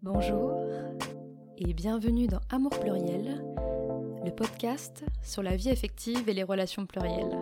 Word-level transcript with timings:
Bonjour 0.00 0.52
et 1.56 1.74
bienvenue 1.74 2.28
dans 2.28 2.38
Amour 2.50 2.70
pluriel, 2.70 3.44
le 4.24 4.30
podcast 4.30 5.04
sur 5.22 5.42
la 5.42 5.56
vie 5.56 5.70
affective 5.70 6.28
et 6.28 6.34
les 6.34 6.44
relations 6.44 6.86
plurielles. 6.86 7.40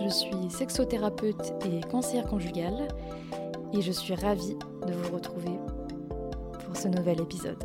Je 0.00 0.08
suis 0.08 0.50
sexothérapeute 0.50 1.52
et 1.66 1.80
conseillère 1.80 2.28
conjugale 2.28 2.86
et 3.72 3.82
je 3.82 3.90
suis 3.90 4.14
ravie 4.14 4.56
de 4.86 4.92
vous 4.92 5.12
retrouver 5.12 5.58
pour 6.64 6.76
ce 6.76 6.86
nouvel 6.86 7.20
épisode. 7.20 7.64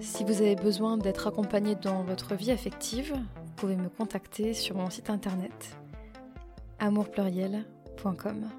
Si 0.00 0.22
vous 0.22 0.42
avez 0.42 0.56
besoin 0.56 0.98
d'être 0.98 1.28
accompagné 1.28 1.76
dans 1.76 2.04
votre 2.04 2.34
vie 2.34 2.50
affective, 2.50 3.14
vous 3.14 3.52
pouvez 3.56 3.76
me 3.76 3.88
contacter 3.88 4.52
sur 4.52 4.76
mon 4.76 4.90
site 4.90 5.08
internet 5.08 5.78
amourpluriel.com. 6.84 8.50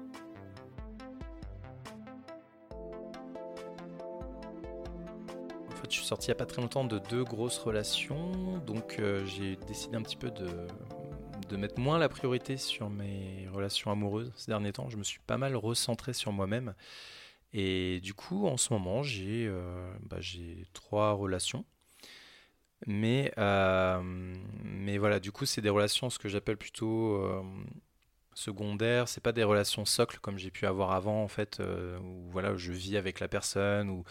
En 5.68 5.70
fait, 5.70 5.90
je 5.90 5.96
suis 5.96 6.04
sorti 6.04 6.26
il 6.26 6.30
n'y 6.30 6.32
a 6.32 6.34
pas 6.34 6.46
très 6.46 6.60
longtemps 6.60 6.84
de 6.84 6.98
deux 6.98 7.22
grosses 7.22 7.58
relations, 7.58 8.58
donc 8.66 8.96
euh, 8.98 9.24
j'ai 9.26 9.54
décidé 9.68 9.96
un 9.96 10.02
petit 10.02 10.16
peu 10.16 10.32
de, 10.32 11.56
mettre 11.56 11.78
moins 11.78 11.98
la 11.98 12.08
priorité 12.08 12.56
sur 12.56 12.90
mes 12.90 13.48
relations 13.52 13.92
amoureuses 13.92 14.32
ces 14.34 14.50
derniers 14.50 14.72
temps. 14.72 14.90
Je 14.90 14.96
me 14.96 15.04
suis 15.04 15.20
pas 15.20 15.38
mal 15.38 15.54
recentré 15.54 16.12
sur 16.12 16.32
moi-même. 16.32 16.74
Et 17.52 18.00
du 18.00 18.12
coup, 18.12 18.48
en 18.48 18.56
ce 18.56 18.72
moment, 18.72 19.04
j'ai 19.04 19.46
euh, 19.46 19.88
bah, 20.02 20.18
trois 20.72 21.12
relations. 21.12 21.64
Mais, 22.86 23.32
euh, 23.38 24.02
mais 24.64 24.98
voilà, 24.98 25.20
du 25.20 25.30
coup, 25.30 25.46
c'est 25.46 25.62
des 25.62 25.70
relations, 25.70 26.10
ce 26.10 26.18
que 26.18 26.28
j'appelle 26.28 26.58
plutôt 26.58 27.22
secondaires. 28.36 29.08
C'est 29.08 29.22
pas 29.22 29.32
des 29.32 29.44
relations 29.44 29.84
socles 29.84 30.18
comme 30.20 30.38
j'ai 30.38 30.50
pu 30.50 30.66
avoir 30.66 30.92
avant, 30.92 31.22
en 31.22 31.28
fait, 31.28 31.60
où 31.60 32.30
voilà, 32.30 32.56
je 32.56 32.72
vis 32.72 32.96
avec 32.96 33.20
la 33.20 33.28
personne, 33.28 33.90
ou 33.90 34.04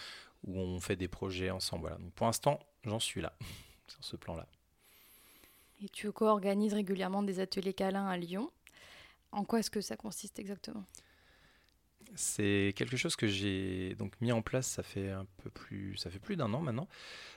où, 0.46 0.60
on 0.60 0.80
fait 0.80 0.96
des 0.96 1.08
projets 1.08 1.50
ensemble. 1.50 1.98
Pour 2.16 2.28
l'instant, 2.28 2.60
j'en 2.84 3.00
suis 3.00 3.22
là, 3.22 3.34
sur 3.88 4.04
ce 4.04 4.16
plan-là. 4.16 4.48
Et 5.84 5.90
tu 5.90 6.12
co-organises 6.12 6.74
régulièrement 6.74 7.24
des 7.24 7.40
ateliers 7.40 7.74
câlins 7.74 8.08
à 8.08 8.18
Lyon? 8.18 8.52
En 9.32 9.44
quoi 9.44 9.60
est-ce 9.60 9.72
que 9.72 9.82
ça 9.82 9.98
consiste 9.98 10.40
exactement? 10.40 10.86
C'est 12.16 12.74
quelque 12.76 12.98
chose 12.98 13.16
que 13.16 13.28
j'ai 13.28 13.96
donc 13.96 14.14
mis 14.22 14.32
en 14.32 14.42
place. 14.42 14.68
Ça 14.68 14.84
fait 14.84 15.12
un 15.12 15.26
peu 15.44 15.50
plus, 15.50 15.98
ça 15.98 16.10
fait 16.10 16.20
plus 16.20 16.36
d'un 16.36 16.54
an 16.54 16.62
maintenant. 16.62 16.88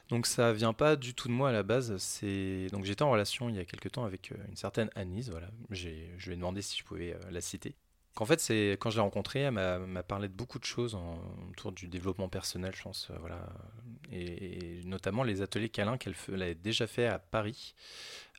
Donc 0.09 0.27
ça 0.27 0.53
vient 0.53 0.73
pas 0.73 0.97
du 0.97 1.15
tout 1.15 1.29
de 1.29 1.33
moi 1.33 1.51
à 1.51 1.53
la 1.53 1.63
base. 1.63 1.97
C'est 1.99 2.69
donc 2.73 2.85
j'étais 2.85 3.03
en 3.03 3.11
relation 3.11 3.49
il 3.49 3.57
y 3.57 3.59
a 3.59 3.65
quelques 3.65 3.93
temps 3.93 4.05
avec 4.05 4.33
euh, 4.33 4.37
une 4.49 4.57
certaine 4.57 4.91
Anise. 4.95 5.31
Voilà, 5.31 5.49
j'ai, 5.71 6.11
je 6.17 6.27
lui 6.27 6.35
ai 6.35 6.37
demandé 6.37 6.63
si 6.63 6.79
je 6.79 6.85
pouvais 6.85 7.15
euh, 7.15 7.31
la 7.31 7.41
citer. 7.41 7.75
En 8.17 8.25
fait, 8.25 8.41
c'est 8.41 8.77
quand 8.81 8.91
je 8.91 8.97
l'ai 8.97 9.03
rencontrée, 9.03 9.41
elle 9.41 9.53
m'a 9.53 10.03
parlé 10.03 10.29
de 10.29 10.33
beaucoup 10.33 10.59
de 10.59 10.65
choses 10.65 10.97
en, 10.97 11.21
autour 11.51 11.71
du 11.71 11.87
développement 11.87 12.29
personnel, 12.29 12.75
je 12.75 12.83
pense, 12.83 13.09
euh, 13.11 13.15
voilà, 13.21 13.49
et, 14.11 14.81
notamment 14.85 15.23
les 15.23 15.41
ateliers 15.41 15.69
câlins 15.69 15.99
qu'elle 15.99 16.17
avait 16.33 16.57
déjà 16.57 16.89
fait 16.89 17.07
à 17.07 17.21
Paris. 17.21 17.75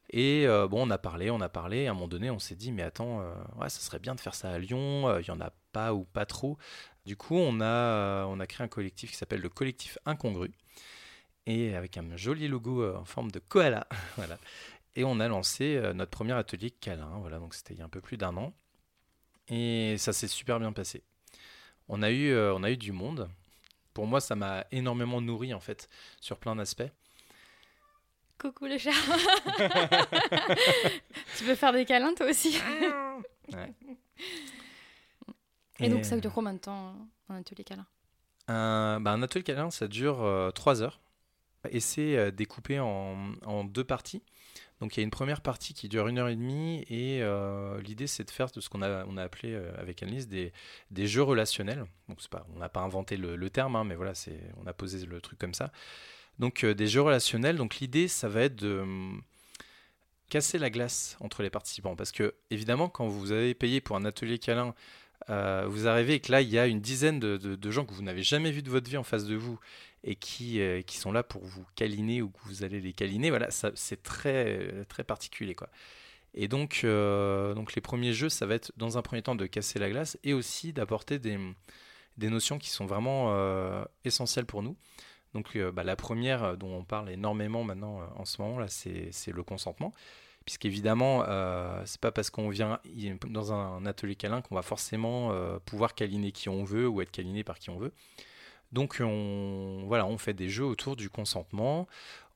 Et 0.10 0.48
bon, 0.48 0.88
on 0.88 0.90
a 0.90 0.98
parlé, 0.98 1.30
on 1.30 1.40
a 1.40 1.50
parlé. 1.50 1.86
À 1.86 1.92
un 1.92 1.94
moment 1.94 2.08
donné, 2.08 2.32
on 2.32 2.40
s'est 2.40 2.56
dit, 2.56 2.72
mais 2.72 2.82
attends, 2.82 3.20
ouais, 3.60 3.70
ça 3.70 3.80
serait 3.80 4.00
bien 4.00 4.16
de 4.16 4.20
faire 4.20 4.34
ça 4.34 4.50
à 4.50 4.58
Lyon. 4.58 5.20
Il 5.20 5.28
y 5.28 5.30
en 5.30 5.40
a 5.40 5.54
pas 5.72 5.94
ou 5.94 6.06
pas 6.06 6.26
trop. 6.26 6.58
Du 7.06 7.16
coup, 7.16 7.36
on 7.36 7.62
a, 7.62 8.26
on 8.28 8.40
a 8.40 8.48
créé 8.48 8.66
un 8.66 8.68
collectif 8.68 9.12
qui 9.12 9.18
s'appelle 9.18 9.42
le 9.42 9.50
collectif 9.50 9.98
Incongru. 10.06 10.52
Et 11.46 11.76
avec 11.76 11.98
un 11.98 12.16
joli 12.16 12.48
logo 12.48 12.96
en 12.96 13.06
forme 13.06 13.32
de 13.32 13.40
koala. 13.40 13.88
voilà. 14.18 14.38
Et 14.96 15.04
on 15.04 15.20
a 15.20 15.28
lancé 15.28 15.82
notre 15.96 16.12
premier 16.12 16.34
atelier 16.34 16.72
câlin. 16.72 17.18
Voilà, 17.20 17.40
donc 17.40 17.56
c'était 17.56 17.74
il 17.74 17.80
y 17.80 17.82
a 17.82 17.86
un 17.86 17.90
peu 17.90 18.02
plus 18.02 18.18
d'un 18.18 18.36
an. 18.38 18.54
Et 19.48 19.96
ça 19.98 20.14
s'est 20.14 20.28
super 20.28 20.60
bien 20.60 20.72
passé. 20.74 21.04
On 21.88 22.04
a 22.04 22.12
eu, 22.12 22.38
on 22.38 22.64
a 22.64 22.70
eu 22.70 22.78
du 22.78 22.92
monde. 22.92 23.30
Pour 23.94 24.06
moi, 24.06 24.22
ça 24.22 24.36
m'a 24.36 24.66
énormément 24.72 25.22
nourri 25.22 25.54
en 25.54 25.60
fait 25.60 25.90
sur 26.22 26.38
plein 26.38 26.56
d'aspects. 26.56 26.92
Coucou 28.40 28.68
le 28.68 28.78
chat. 28.78 28.92
tu 31.38 31.44
peux 31.44 31.56
faire 31.56 31.74
des 31.74 31.84
câlins 31.84 32.14
toi 32.14 32.28
aussi? 32.30 32.58
Ouais. 33.52 33.74
Et, 35.80 35.90
donc 35.90 36.06
ça 36.06 36.18
dure 36.20 36.34
combien 36.34 36.54
de 36.54 36.60
temps 36.60 36.96
un 37.30 37.36
atelier 37.36 37.64
câlin? 37.64 37.86
Un, 38.48 39.00
bah, 39.00 39.12
un 39.12 39.22
atelier 39.22 39.44
câlin, 39.44 39.72
ça 39.72 39.88
dure 39.88 40.24
euh, 40.24 40.52
3 40.52 40.82
heures. 40.82 41.00
Et 41.72 41.80
c'est 41.80 42.18
euh, 42.18 42.32
découpé 42.32 42.80
en, 42.80 43.34
en, 43.46 43.64
deux 43.64 43.84
parties. 43.84 44.22
Donc 44.80 44.96
il 44.96 45.02
y 45.02 45.04
a 45.04 45.04
une 45.04 45.12
première 45.12 45.42
partie 45.42 45.74
qui 45.74 45.90
dure 45.90 46.08
une 46.08 46.18
heure 46.20 46.30
et 46.30 46.36
demie 46.36 46.86
et 46.90 47.22
euh, 47.22 47.82
l'idée 47.82 48.08
c'est 48.08 48.24
de 48.24 48.32
faire 48.32 48.50
de 48.50 48.62
ce 48.62 48.70
qu'on 48.70 48.82
a, 48.82 49.06
on 49.06 49.18
a 49.18 49.24
appelé 49.24 49.54
euh, 49.54 49.72
avec 49.78 50.02
Annelise 50.02 50.28
des, 50.28 50.54
des 50.92 51.06
jeux 51.06 51.24
relationnels. 51.24 51.86
Donc 52.08 52.26
pas, 52.30 52.48
on 52.56 52.60
n'a 52.60 52.70
pas 52.70 52.80
inventé 52.80 53.18
le, 53.18 53.36
le 53.36 53.50
terme, 53.50 53.76
hein, 53.76 53.84
mais 53.84 53.96
voilà, 53.96 54.16
c'est, 54.16 54.40
on 54.64 54.68
a 54.68 54.74
posé 54.74 55.06
le 55.06 55.20
truc 55.20 55.38
comme 55.38 55.54
ça. 55.54 55.72
Donc 56.40 56.64
euh, 56.64 56.74
des 56.74 56.88
jeux 56.88 57.02
relationnels. 57.02 57.58
Donc 57.58 57.78
l'idée 57.78 58.08
ça 58.08 58.30
va 58.30 58.44
être 58.44 58.56
de 58.56 58.86
casser 60.30 60.58
la 60.60 60.70
glace 60.70 61.18
entre 61.20 61.44
les 61.44 61.50
participants 61.50 61.96
parce 61.96 62.12
que 62.12 62.36
évidemment 62.50 62.88
quand 62.88 63.08
vous 63.08 63.32
avez 63.32 63.54
payé 63.56 63.82
pour 63.82 63.98
un 63.98 64.06
atelier 64.06 64.40
câlin 64.40 64.76
euh, 65.30 65.66
vous 65.68 65.88
arrivez 65.88 66.16
et 66.16 66.20
que 66.20 66.32
là, 66.32 66.42
il 66.42 66.50
y 66.50 66.58
a 66.58 66.68
une 66.68 66.82
dizaine 66.82 67.20
de, 67.20 67.72
gens 67.72 67.86
que 67.86 67.94
vous 67.94 68.02
n'avez 68.02 68.24
jamais 68.24 68.52
vu 68.52 68.62
de 68.62 68.70
votre 68.70 68.90
vie 68.90 68.98
en 68.98 69.04
face 69.04 69.26
de 69.26 69.36
vous 69.36 69.60
et 70.04 70.16
qui, 70.16 70.62
euh, 70.62 70.82
qui 70.82 70.98
sont 70.98 71.12
là 71.12 71.24
pour 71.24 71.44
vous 71.44 71.66
câliner 71.76 72.22
ou 72.22 72.30
que 72.30 72.40
vous 72.46 72.64
allez 72.64 72.80
les 72.80 72.94
câliner. 72.94 73.30
Voilà, 73.30 73.50
c'est 73.52 74.02
très, 74.02 74.86
très 74.86 75.04
particulier. 75.04 75.56
Quoi. 75.56 75.70
Et 76.34 76.48
donc, 76.48 76.82
euh, 76.84 77.54
donc, 77.54 77.76
les 77.76 77.82
premiers 77.82 78.14
jeux, 78.14 78.30
ça 78.30 78.46
va 78.46 78.56
être 78.56 78.72
dans 78.78 78.98
un 78.98 79.02
premier 79.02 79.22
temps 79.22 79.36
de 79.36 79.46
casser 79.46 79.78
la 79.80 79.90
glace 79.90 80.18
et 80.24 80.34
aussi 80.34 80.74
d'apporter 80.74 81.20
des, 81.20 81.38
des 82.18 82.30
notions 82.30 82.58
qui 82.58 82.70
sont 82.70 82.86
vraiment 82.86 83.86
essentielles 84.06 84.46
pour 84.46 84.64
nous. 84.64 84.78
Donc, 85.36 85.58
bah, 85.58 85.84
la 85.84 85.96
première 85.96 86.58
dont 86.58 86.74
on 86.74 86.84
parle 86.84 87.12
énormément 87.12 87.64
maintenant 87.64 88.02
en 88.16 88.26
ce 88.26 88.42
moment, 88.42 88.58
là, 88.58 88.68
c'est 88.68 89.32
le 89.32 89.44
consentement 89.44 89.94
puisqu'évidemment, 90.46 91.24
euh, 91.28 91.82
c'est 91.86 92.02
pas 92.02 92.12
parce 92.12 92.30
qu'on 92.30 92.50
vient 92.50 92.80
dans 93.28 93.54
un 93.54 93.86
atelier 93.86 94.16
câlin 94.16 94.42
qu'on 94.42 94.56
va 94.56 94.62
forcément 94.62 95.32
euh, 95.32 95.60
pouvoir 95.60 95.94
câliner 95.94 96.32
qui 96.32 96.50
on 96.50 96.64
veut 96.64 96.88
ou 96.88 97.02
être 97.02 97.12
câliné 97.12 97.44
par 97.44 97.60
qui 97.60 97.70
on 97.70 97.78
veut. 97.78 97.94
Donc 98.72 98.98
on, 99.02 99.84
voilà, 99.88 100.06
on 100.06 100.18
fait 100.18 100.34
des 100.34 100.50
jeux 100.50 100.66
autour 100.66 100.96
du 100.96 101.10
consentement. 101.10 101.88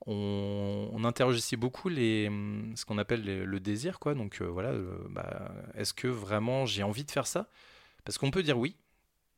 On, 0.06 0.90
on 0.92 1.04
interroge 1.04 1.40
beaucoup 1.56 1.88
les, 1.88 2.30
ce 2.74 2.84
qu'on 2.84 2.98
appelle 2.98 3.24
le 3.24 3.60
désir, 3.60 3.98
quoi. 3.98 4.14
Donc 4.14 4.40
euh, 4.40 4.46
voilà, 4.46 4.72
bah, 5.10 5.52
est-ce 5.74 5.94
que 5.94 6.08
vraiment 6.08 6.66
j'ai 6.66 6.82
envie 6.82 7.04
de 7.04 7.10
faire 7.10 7.26
ça? 7.26 7.48
Parce 8.04 8.18
qu'on 8.18 8.30
peut 8.30 8.42
dire 8.42 8.58
oui 8.58 8.76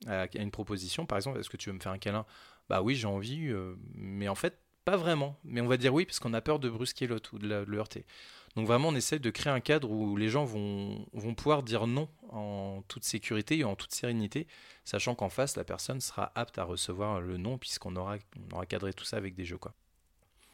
à 0.06 0.26
une 0.34 0.50
proposition, 0.50 1.06
par 1.06 1.16
exemple, 1.16 1.38
est-ce 1.38 1.48
que 1.48 1.56
tu 1.56 1.70
veux 1.70 1.74
me 1.74 1.80
faire 1.80 1.92
un 1.92 1.98
câlin? 1.98 2.26
Bah 2.68 2.82
oui, 2.82 2.96
j'ai 2.96 3.06
envie, 3.06 3.50
mais 3.94 4.28
en 4.28 4.34
fait 4.34 4.58
pas 4.86 4.96
vraiment. 4.96 5.38
Mais 5.44 5.60
on 5.60 5.66
va 5.66 5.76
dire 5.76 5.92
oui 5.92 6.06
parce 6.06 6.18
qu'on 6.18 6.32
a 6.32 6.40
peur 6.40 6.58
de 6.58 6.70
brusquer 6.70 7.06
l'autre 7.06 7.34
ou 7.34 7.38
de 7.38 7.64
le 7.66 7.78
heurter. 7.78 8.06
Donc 8.56 8.66
vraiment, 8.66 8.88
on 8.88 8.94
essaie 8.94 9.18
de 9.18 9.30
créer 9.30 9.52
un 9.52 9.60
cadre 9.60 9.90
où 9.90 10.16
les 10.16 10.30
gens 10.30 10.44
vont, 10.44 11.06
vont 11.12 11.34
pouvoir 11.34 11.62
dire 11.62 11.86
non 11.86 12.08
en 12.30 12.82
toute 12.88 13.04
sécurité 13.04 13.58
et 13.58 13.64
en 13.64 13.76
toute 13.76 13.94
sérénité, 13.94 14.46
sachant 14.84 15.14
qu'en 15.14 15.28
face, 15.28 15.56
la 15.56 15.64
personne 15.64 16.00
sera 16.00 16.32
apte 16.34 16.58
à 16.58 16.64
recevoir 16.64 17.20
le 17.20 17.36
non, 17.36 17.58
puisqu'on 17.58 17.94
aura, 17.96 18.16
on 18.50 18.54
aura 18.54 18.66
cadré 18.66 18.94
tout 18.94 19.04
ça 19.04 19.18
avec 19.18 19.34
des 19.34 19.44
jeux. 19.44 19.58
Quoi. 19.58 19.74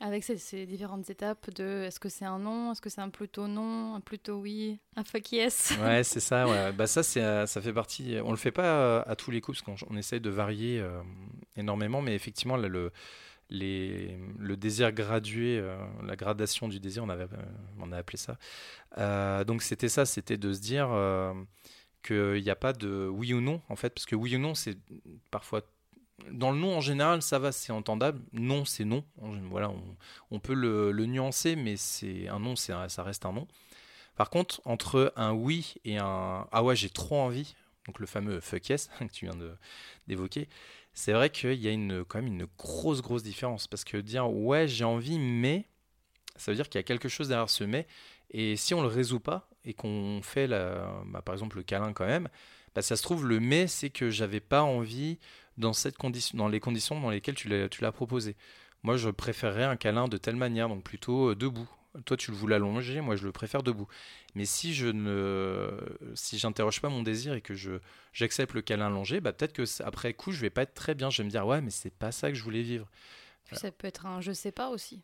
Avec 0.01 0.25
ces, 0.25 0.37
ces 0.37 0.67
différentes 0.67 1.09
étapes 1.11 1.49
de 1.55 1.85
est-ce 1.87 2.01
que 2.01 2.09
c'est 2.09 2.25
un 2.25 2.41
non, 2.41 2.73
est-ce 2.73 2.81
que 2.81 2.91
c'est 2.91 3.01
un 3.01 3.09
plutôt 3.09 3.47
non, 3.47 3.95
un 3.95 4.01
plutôt 4.01 4.35
oui, 4.35 4.81
un 4.97 5.05
fuck 5.05 5.31
yes? 5.31 5.73
Ouais, 5.81 6.03
c'est 6.03 6.19
ça. 6.19 6.49
Ouais. 6.49 6.73
Bah, 6.73 6.89
ça, 6.89 7.05
c'est, 7.05 7.47
ça 7.47 7.61
fait 7.61 7.73
partie. 7.73 8.17
On 8.25 8.33
le 8.33 8.37
fait 8.37 8.51
pas 8.51 9.03
à 9.03 9.15
tous 9.15 9.31
les 9.31 9.41
coups, 9.41 9.63
parce 9.63 9.81
qu'on 9.81 9.97
essaie 9.97 10.19
de 10.19 10.31
varier 10.31 10.81
euh, 10.81 11.01
énormément, 11.57 12.03
mais 12.03 12.17
effectivement, 12.17 12.57
là, 12.57 12.67
le 12.67 12.91
le 13.51 14.55
désir 14.55 14.93
gradué, 14.93 15.59
euh, 15.59 15.77
la 16.05 16.17
gradation 16.17 16.69
du 16.69 16.81
désir, 16.81 17.05
on, 17.05 17.09
avait, 17.09 17.27
on 17.79 17.93
a 17.93 17.99
appelé 17.99 18.19
ça. 18.19 18.39
Euh, 18.99 19.45
donc 19.45 19.63
c'était 19.63 19.89
ça, 19.89 20.07
c'était 20.07 20.37
de 20.37 20.53
se 20.53 20.61
dire 20.61 20.89
euh, 20.91 21.35
qu'il 22.03 22.43
n'y 22.43 22.51
a 22.51 22.57
pas 22.57 22.73
de 22.73 23.09
oui 23.09 23.35
ou 23.35 23.41
non, 23.41 23.61
en 23.69 23.77
fait, 23.77 23.91
parce 23.91 24.07
que 24.07 24.17
oui 24.17 24.37
ou 24.37 24.39
non, 24.39 24.55
c'est 24.55 24.79
parfois... 25.31 25.63
Dans 26.31 26.53
le 26.53 26.59
non, 26.59 26.77
en 26.77 26.81
général, 26.81 27.21
ça 27.21 27.41
va, 27.41 27.51
c'est 27.51 27.73
entendable. 27.73 28.21
Non, 28.33 28.65
c'est 28.65 28.85
non. 28.85 29.03
Voilà, 29.51 29.73
on, 30.31 30.39
peut 30.39 30.55
le, 30.55 30.93
le, 30.93 31.07
nuancer, 31.07 31.57
mais 31.57 31.77
c'est 31.77 32.29
un 32.29 32.39
non, 32.39 32.55
c'est 32.55 32.73
ça 32.89 33.03
reste 33.03 33.27
un 33.27 33.33
non. 33.33 33.49
Par 34.15 34.31
contre, 34.31 34.61
entre 34.65 35.13
un 35.17 35.33
oui 35.33 35.75
et 35.85 35.99
un 35.99 36.47
ah 36.53 36.63
ouais, 36.63 36.77
j'ai 36.77 36.91
trop 36.91 37.17
envie, 37.17 37.57
donc 37.87 37.99
le 37.99 38.07
fameux 38.07 38.41
fuck 38.41 38.69
yes 38.69 38.89
que 39.01 39.05
tu 39.07 39.25
viens 39.27 39.37
d'évoquer, 40.07 40.49
c'est 40.95 41.13
vrai 41.13 41.31
qu'il 41.31 41.55
y 41.55 41.69
a 41.69 41.71
une, 41.71 42.05
quand 42.05 42.21
même 42.21 42.33
une 42.33 42.47
grosse, 42.59 43.03
grosse 43.03 43.23
différence. 43.23 43.67
Parce 43.67 43.85
que 43.85 43.97
dire 43.97 44.31
ouais, 44.31 44.69
j'ai 44.69 44.85
envie, 44.85 45.19
mais 45.19 45.67
ça 46.37 46.51
veut 46.51 46.57
dire 46.57 46.69
qu'il 46.69 46.79
y 46.79 46.81
a 46.81 46.85
quelque 46.85 47.09
chose 47.09 47.29
derrière 47.29 47.51
ce 47.51 47.65
mais. 47.65 47.87
Et 48.31 48.57
si 48.57 48.75
on 48.75 48.83
le 48.83 48.89
résout 48.89 49.21
pas 49.21 49.49
et 49.65 49.75
qu'on 49.75 50.21
fait 50.23 50.47
la, 50.47 51.03
bah, 51.07 51.23
par 51.23 51.35
exemple 51.35 51.59
le 51.59 51.63
câlin 51.63 51.93
quand 51.93 52.07
même, 52.07 52.29
bah, 52.75 52.83
ça 52.83 52.97
se 52.97 53.03
trouve 53.03 53.27
le 53.27 53.41
mais 53.41 53.67
c'est 53.67 53.91
que 53.91 54.11
j'avais 54.11 54.41
pas 54.41 54.63
envie 54.63 55.19
dans 55.59 55.73
cette 55.73 55.99
condition, 55.99 56.39
dans 56.39 56.49
les 56.49 56.61
conditions 56.61 56.99
dans 57.01 57.11
lesquelles 57.11 57.35
tu 57.35 57.49
l'as, 57.49 57.93
proposé. 57.93 58.37
Moi, 58.83 58.97
je 58.97 59.11
préférerais 59.11 59.65
un 59.65 59.77
câlin 59.77 60.09
de 60.09 60.17
telle 60.17 60.37
manière, 60.37 60.69
donc 60.69 60.83
plutôt 60.83 61.31
euh, 61.31 61.35
debout. 61.37 61.69
Toi, 62.07 62.17
tu 62.17 62.31
le 62.31 62.37
voulais 62.37 62.57
allonger, 62.57 63.01
moi, 63.03 63.17
je 63.17 63.25
le 63.25 63.33
préfère 63.33 63.63
debout. 63.63 63.87
Mais 64.35 64.47
si 64.47 64.73
je 64.73 64.87
ne, 64.87 65.71
si 66.15 66.39
j'interroge 66.39 66.81
pas 66.81 66.89
mon 66.89 67.03
désir 67.03 67.35
et 67.35 67.43
que 67.43 67.55
je 67.55 67.73
j'accepte 68.13 68.55
le 68.55 68.63
câlin 68.63 68.87
allongé, 68.87 69.21
bah 69.21 69.33
peut-être 69.33 69.53
que 69.53 69.65
après 69.83 70.15
coup, 70.15 70.33
je 70.33 70.41
vais 70.41 70.51
pas 70.51 70.63
être 70.63 70.75
très 70.75 70.95
bien. 70.95 71.11
Je 71.11 71.19
vais 71.19 71.27
me 71.27 71.31
dire 71.31 71.47
ouais, 71.47 71.61
mais 71.61 71.71
c'est 71.71 71.93
pas 71.93 72.11
ça 72.11 72.31
que 72.31 72.35
je 72.35 72.43
voulais 72.43 72.63
vivre. 72.63 72.89
ça 73.53 73.71
peut 73.71 73.87
être 73.87 74.07
un 74.07 74.21
je 74.23 74.33
sais 74.33 74.53
pas 74.53 74.71
aussi. 74.71 75.03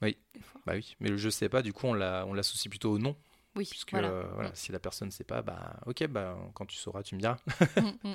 Oui. 0.00 0.16
Bah 0.64 0.74
oui. 0.74 0.96
Mais 1.00 1.08
le 1.08 1.16
je 1.16 1.28
sais 1.28 1.48
pas, 1.48 1.62
du 1.62 1.72
coup, 1.72 1.86
on 1.86 1.94
on 2.00 2.34
l'associe 2.34 2.70
plutôt 2.70 2.92
au 2.92 2.98
non. 2.98 3.16
Oui. 3.56 3.66
Puisque 3.68 3.90
voilà. 3.90 4.10
Mm. 4.10 4.50
si 4.54 4.72
la 4.72 4.78
personne 4.78 5.08
ne 5.08 5.12
sait 5.12 5.24
pas, 5.24 5.42
bah 5.42 5.80
ok, 5.86 6.06
bah 6.06 6.38
quand 6.54 6.66
tu 6.66 6.76
sauras, 6.76 7.02
tu 7.02 7.14
me 7.16 7.20
diras. 7.20 7.38
Mm, 7.76 8.08
mm, 8.08 8.14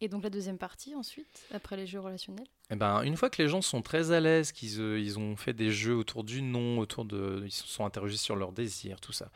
et 0.00 0.08
donc 0.08 0.22
la 0.24 0.30
deuxième 0.30 0.58
partie 0.58 0.94
ensuite, 0.94 1.46
après 1.52 1.76
les 1.76 1.86
jeux 1.86 2.00
relationnels? 2.00 2.48
Eh 2.70 2.76
ben, 2.76 3.02
Une 3.02 3.16
fois 3.16 3.30
que 3.30 3.40
les 3.40 3.48
gens 3.48 3.62
sont 3.62 3.80
très 3.80 4.10
à 4.10 4.18
l'aise, 4.18 4.50
qu'ils 4.50 4.80
euh, 4.80 4.98
ils 4.98 5.18
ont 5.18 5.36
fait 5.36 5.52
des 5.52 5.70
jeux 5.70 5.94
autour 5.94 6.24
du 6.24 6.42
nom, 6.42 6.78
autour 6.78 7.04
de, 7.04 7.42
ils 7.44 7.52
se 7.52 7.66
sont 7.66 7.84
interrogés 7.84 8.16
sur 8.16 8.34
leurs 8.34 8.50
désirs, 8.50 9.00
tout 9.00 9.12
ça, 9.12 9.30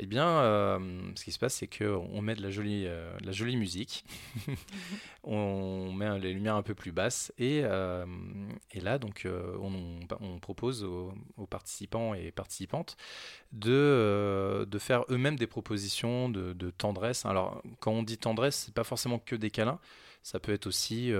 eh 0.00 0.06
bien, 0.06 0.28
euh, 0.28 0.78
ce 1.14 1.24
qui 1.24 1.32
se 1.32 1.38
passe, 1.38 1.54
c'est 1.54 1.66
qu'on 1.66 2.20
met 2.20 2.34
de 2.34 2.42
la 2.42 2.50
jolie, 2.50 2.84
euh, 2.86 3.10
la 3.24 3.32
jolie 3.32 3.56
musique, 3.56 4.04
on 5.24 5.92
met 5.94 6.18
les 6.18 6.34
lumières 6.34 6.56
un 6.56 6.62
peu 6.62 6.74
plus 6.74 6.92
basses, 6.92 7.32
et, 7.38 7.60
et 7.60 8.80
là, 8.80 8.98
donc, 8.98 9.26
on, 9.26 10.00
on, 10.20 10.38
propose 10.38 10.84
aux, 10.84 11.14
participants 11.48 12.12
et 12.12 12.32
participantes 12.32 12.96
de, 13.52 14.66
de 14.68 14.78
faire 14.78 15.04
eux-mêmes 15.08 15.36
des 15.36 15.46
propositions 15.46 16.28
de, 16.28 16.52
de, 16.52 16.70
tendresse. 16.70 17.24
Alors, 17.24 17.62
quand 17.80 17.92
on 17.92 18.02
dit 18.02 18.18
tendresse, 18.18 18.64
c'est 18.66 18.74
pas 18.74 18.84
forcément 18.84 19.18
que 19.18 19.36
des 19.36 19.50
câlins. 19.50 19.78
Ça 20.22 20.40
peut 20.40 20.52
être 20.52 20.66
aussi 20.66 21.12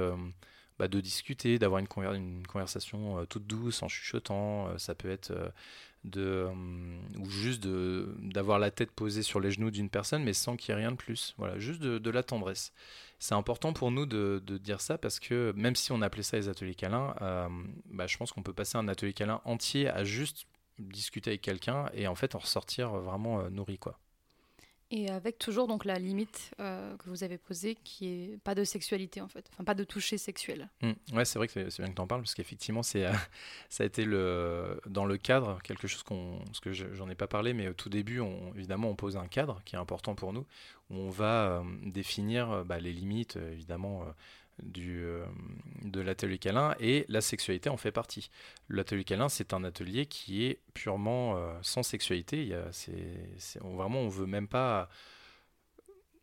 bah, 0.79 0.89
de 0.89 1.01
discuter, 1.01 1.59
d'avoir 1.59 1.79
une, 1.81 2.47
conversation 2.47 3.19
euh, 3.19 3.25
toute 3.27 3.47
douce 3.47 3.83
en 3.83 3.89
chuchotant. 3.89 4.69
Euh, 4.69 4.79
ça 4.79 4.95
peut 4.95 5.11
être 5.11 5.33
de 6.05 6.49
ou 7.19 7.31
juste 7.31 7.67
d'avoir 7.67 8.59
la 8.59 8.71
tête 8.71 8.91
posée 8.91 9.23
sur 9.23 9.41
les 9.41 9.51
genoux 9.51 9.71
d'une 9.71 9.89
personne, 9.89 10.23
mais 10.23 10.35
sans 10.35 10.57
qu'il 10.57 10.75
y 10.75 10.77
ait 10.77 10.81
rien 10.81 10.91
de 10.91 10.97
plus. 10.97 11.35
Voilà, 11.39 11.59
juste 11.59 11.81
de, 11.81 12.11
la 12.11 12.23
tendresse. 12.23 12.73
C'est 13.19 13.35
important 13.35 13.73
pour 13.73 13.91
nous 13.91 14.05
de, 14.05 14.43
dire 14.59 14.81
ça 14.81 14.99
parce 14.99 15.19
que 15.19 15.53
même 15.57 15.77
si 15.77 15.93
on 15.93 16.03
appelait 16.03 16.23
ça 16.23 16.37
les 16.37 16.49
ateliers 16.49 16.75
câlins, 16.75 17.15
bah, 17.91 18.07
je 18.07 18.19
pense 18.19 18.33
qu'on 18.33 18.43
peut 18.43 18.53
passer 18.53 18.77
un 18.77 18.89
atelier 18.89 19.15
câlin 19.15 19.41
entier 19.45 19.89
à 19.89 20.05
juste 20.05 20.47
discuter 20.79 21.31
avec 21.31 21.41
quelqu'un 21.41 21.87
et 21.95 22.07
en 22.07 22.15
fait 22.15 22.35
en 22.35 22.39
ressortir 22.39 22.91
vraiment 22.91 23.49
nourri 23.49 23.79
quoi. 23.79 23.99
Et 24.91 25.11
avec 25.11 25.39
toujours 25.39 25.67
donc 25.67 25.85
la 25.85 25.99
limite 25.99 26.53
euh, 26.61 26.97
que 26.99 27.09
vous 27.09 27.25
avez 27.25 27.39
posée, 27.39 27.77
qui 27.85 28.07
est 28.07 28.39
pas 28.45 28.55
de 28.55 28.65
sexualité 28.65 29.21
en 29.21 29.29
fait, 29.29 29.49
enfin 29.53 29.65
pas 29.65 29.75
de 29.75 29.83
toucher 29.83 30.19
sexuel. 30.19 30.69
Mmh. 30.83 30.93
Ouais, 31.15 31.25
c'est 31.25 31.39
vrai 31.39 31.49
que 31.49 31.71
c'est 31.71 31.83
bien 31.83 31.91
que 31.91 31.97
tu 31.97 32.03
en 32.03 32.07
parles, 32.07 32.21
parce 32.21 32.35
qu'effectivement, 32.35 32.83
euh, 32.95 33.13
ça 33.69 33.83
a 33.83 33.87
été 33.87 34.05
le, 34.05 34.81
dans 34.87 35.07
le 35.07 35.17
cadre, 35.17 35.61
quelque 35.63 35.89
chose 35.89 36.03
qu'on, 36.03 36.39
ce 36.53 36.61
que 36.61 36.73
j'en 36.73 37.09
ai 37.09 37.15
pas 37.15 37.27
parlé, 37.27 37.55
mais 37.55 37.69
au 37.69 37.73
tout 37.73 37.89
début, 37.89 38.21
évidemment, 38.55 38.91
on 38.91 38.95
pose 38.95 39.17
un 39.17 39.27
cadre 39.27 39.63
qui 39.65 39.75
est 39.75 39.79
important 39.79 40.15
pour 40.15 40.33
nous, 40.33 40.47
où 40.91 40.97
on 40.97 41.11
va 41.11 41.47
euh, 41.47 41.63
définir 41.87 42.65
bah, 42.65 42.79
les 42.79 42.93
limites, 42.93 43.37
évidemment, 43.37 44.05
du, 44.63 45.05
euh, 45.05 45.25
de 45.83 46.01
l'atelier 46.01 46.39
câlin 46.39 46.75
et 46.79 47.05
la 47.09 47.21
sexualité 47.21 47.69
en 47.69 47.77
fait 47.77 47.93
partie. 47.93 48.31
L'atelier 48.69 49.05
câlin, 49.05 49.29
c'est 49.29 49.53
un 49.53 49.65
atelier 49.65 50.07
qui 50.07 50.45
est 50.45 50.61
purement 50.75 51.37
euh, 51.37 51.53
sans 51.63 51.83
sexualité. 51.83 52.43
Il 52.43 52.49
y 52.49 52.55
a, 52.55 52.71
c'est, 52.73 53.63
on, 53.63 53.77
vraiment, 53.77 54.01
on 54.01 54.09
veut 54.09 54.27
même 54.27 54.49
pas 54.49 54.89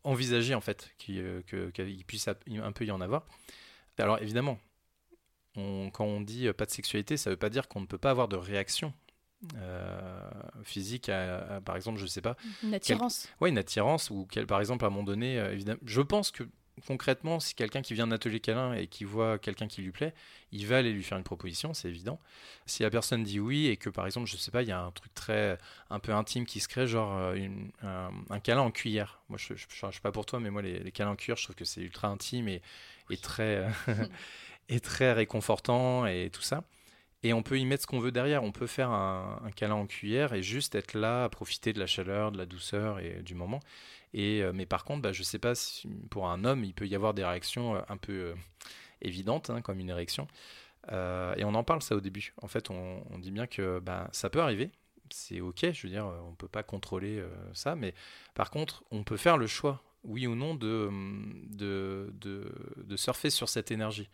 envisager 0.03 0.55
en 0.55 0.61
fait 0.61 0.93
qu'il, 0.97 1.19
euh, 1.19 1.71
puisse 2.07 2.27
un 2.27 2.71
peu 2.71 2.85
y 2.85 2.91
en 2.91 3.01
avoir. 3.01 3.25
Alors 3.97 4.19
évidemment, 4.19 4.59
quand 5.53 6.05
on 6.05 6.21
dit 6.21 6.51
pas 6.53 6.65
de 6.65 6.71
sexualité, 6.71 7.17
ça 7.17 7.29
veut 7.29 7.37
pas 7.37 7.51
dire 7.51 7.67
qu'on 7.67 7.81
ne 7.81 7.85
peut 7.85 7.99
pas 7.99 8.09
avoir 8.09 8.27
de 8.27 8.35
réaction 8.35 8.93
physique 10.63 11.11
par 11.65 11.75
exemple, 11.75 11.99
je 11.99 12.07
sais 12.07 12.21
pas. 12.21 12.35
Une 12.63 12.73
attirance. 12.73 13.27
Oui, 13.41 13.49
une 13.49 13.59
attirance, 13.59 14.09
ou 14.09 14.27
quel, 14.31 14.47
par 14.47 14.59
exemple, 14.59 14.85
à 14.85 14.87
un 14.87 14.89
moment 14.89 15.03
donné, 15.03 15.35
évidemment, 15.35 15.79
je 15.83 16.01
pense 16.01 16.31
que 16.31 16.45
concrètement, 16.87 17.39
si 17.39 17.53
quelqu'un 17.53 17.81
qui 17.81 17.93
vient 17.93 18.07
d'un 18.07 18.15
atelier 18.15 18.39
câlin 18.39 18.73
et 18.73 18.87
qui 18.87 19.03
voit 19.03 19.37
quelqu'un 19.37 19.67
qui 19.67 19.81
lui 19.81 19.91
plaît, 19.91 20.13
il 20.51 20.65
va 20.67 20.77
aller 20.77 20.91
lui 20.91 21.03
faire 21.03 21.17
une 21.17 21.23
proposition, 21.23 21.73
c'est 21.73 21.89
évident. 21.89 22.19
Si 22.65 22.83
la 22.83 22.89
personne 22.89 23.23
dit 23.23 23.39
oui 23.39 23.67
et 23.67 23.77
que 23.77 23.89
par 23.89 24.05
exemple, 24.05 24.29
je 24.29 24.37
sais 24.37 24.51
pas, 24.51 24.61
il 24.61 24.69
y 24.69 24.71
a 24.71 24.81
un 24.81 24.91
truc 24.91 25.13
très 25.13 25.57
un 25.89 25.99
peu 25.99 26.13
intime 26.13 26.45
qui 26.45 26.59
se 26.59 26.67
crée, 26.67 26.87
genre 26.87 27.15
euh, 27.17 27.47
un, 28.29 28.39
câlin 28.39 28.61
en 28.61 28.71
cuillère. 28.71 29.21
Moi, 29.29 29.37
je, 29.37 29.53
ne 29.53 29.91
sais 29.91 29.99
pas 30.01 30.11
pour 30.11 30.25
toi, 30.25 30.39
mais 30.39 30.49
moi, 30.49 30.61
les, 30.61 30.91
câlins 30.91 31.11
en 31.11 31.15
cuillère, 31.15 31.37
je 31.37 31.43
trouve 31.43 31.55
que 31.55 31.65
c'est 31.65 31.81
ultra 31.81 32.07
intime 32.07 32.47
et, 32.47 32.61
très 33.21 33.67
et 34.69 34.79
très 34.79 35.13
réconfortant 35.13 36.05
et 36.05 36.29
tout 36.31 36.41
ça. 36.41 36.63
Et 37.23 37.33
on 37.33 37.43
peut 37.43 37.59
y 37.59 37.65
mettre 37.65 37.83
ce 37.83 37.87
qu'on 37.87 37.99
veut 37.99 38.11
derrière. 38.11 38.43
On 38.43 38.51
peut 38.51 38.65
faire 38.65 38.89
un, 38.89 39.39
un, 39.45 39.51
câlin 39.51 39.75
en 39.75 39.85
cuillère 39.85 40.33
et 40.33 40.41
juste 40.41 40.73
être 40.73 40.95
là, 40.95 41.29
profiter 41.29 41.71
de 41.71 41.79
la 41.79 41.85
chaleur, 41.85 42.31
de 42.31 42.37
la 42.37 42.47
douceur 42.47 42.99
et 42.99 43.21
du 43.21 43.35
moment. 43.35 43.59
Euh, 44.15 44.51
mais 44.53 44.65
par 44.65 44.83
contre, 44.83 45.01
bah, 45.01 45.13
je 45.13 45.21
ne 45.21 45.25
sais 45.25 45.39
pas 45.39 45.55
si 45.55 45.87
pour 46.09 46.27
un 46.29 46.43
homme, 46.43 46.63
il 46.63 46.73
peut 46.73 46.87
y 46.87 46.95
avoir 46.95 47.13
des 47.13 47.23
réactions 47.23 47.75
euh, 47.75 47.81
un 47.89 47.97
peu 47.97 48.13
euh, 48.13 48.35
évidentes, 49.01 49.49
hein, 49.49 49.61
comme 49.61 49.79
une 49.79 49.89
érection. 49.89 50.27
et 50.91 51.43
on 51.43 51.55
en 51.55 51.63
parle 51.63 51.81
ça 51.81 51.95
au 51.95 52.01
début. 52.01 52.33
En 52.41 52.47
fait, 52.47 52.69
on, 52.69 53.17
dit 53.19 53.31
bien 53.31 53.47
que 53.47 53.79
bah, 53.79 54.09
ça 54.11 54.29
peut 54.29 54.41
arriver. 54.41 54.71
C'est 55.09 55.41
ok, 55.41 55.71
je 55.73 55.87
veux 55.87 55.89
dire, 55.91 56.05
on 56.05 56.31
ne 56.31 56.35
peut 56.35 56.47
pas 56.47 56.63
contrôler 56.63 57.23
ça. 57.53 57.75
Mais 57.75 57.93
par 58.33 58.49
contre, 58.49 58.83
on 58.91 59.03
peut 59.03 59.17
faire 59.17 59.37
le 59.37 59.47
choix, 59.47 59.83
oui 60.03 60.25
ou 60.25 60.35
non, 60.35 60.55
de, 60.55 60.89
de 61.51 62.95
surfer 62.95 63.29
sur 63.29 63.49
cette 63.49 63.71
énergie. 63.71 64.09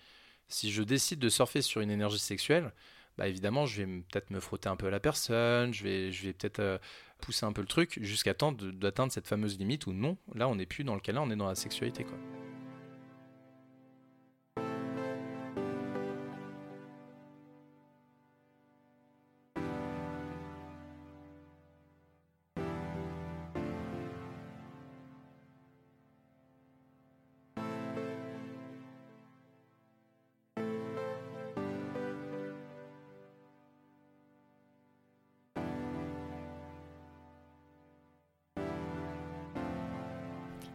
Si 0.48 0.72
je 0.72 0.82
décide 0.82 1.20
de 1.20 1.30
surfer 1.30 1.62
sur 1.62 1.82
une 1.82 1.92
énergie 1.92 2.20
sexuelle, 2.20 2.72
bah 3.18 3.28
évidemment, 3.28 3.66
je 3.66 3.82
vais 3.84 3.88
peut-être 4.12 4.30
me 4.30 4.40
frotter 4.40 4.70
un 4.70 4.76
peu 4.76 4.88
à 4.88 4.92
la 4.92 5.00
personne, 5.00 5.74
je 5.74 5.84
vais, 5.84 6.12
je 6.12 6.28
vais 6.28 6.34
peut-être 6.34 6.80
pousser 7.22 7.46
un 7.46 7.54
peu 7.54 7.62
le 7.62 7.68
truc 7.68 8.00
jusqu'à 8.02 8.34
temps 8.34 8.52
d'atteindre 8.52 9.12
cette 9.12 9.28
fameuse 9.28 9.58
limite 9.58 9.88
où 9.88 9.94
non, 9.94 10.18
là 10.36 10.48
on 10.48 10.56
n'est 10.56 10.66
plus 10.66 10.84
dans 10.84 10.96
le 10.96 11.02
cas 11.02 11.12
là, 11.12 11.22
on 11.22 11.30
est 11.32 11.36
dans 11.36 11.48
la 11.48 11.56
sexualité 11.56 12.04
quoi. 12.04 12.18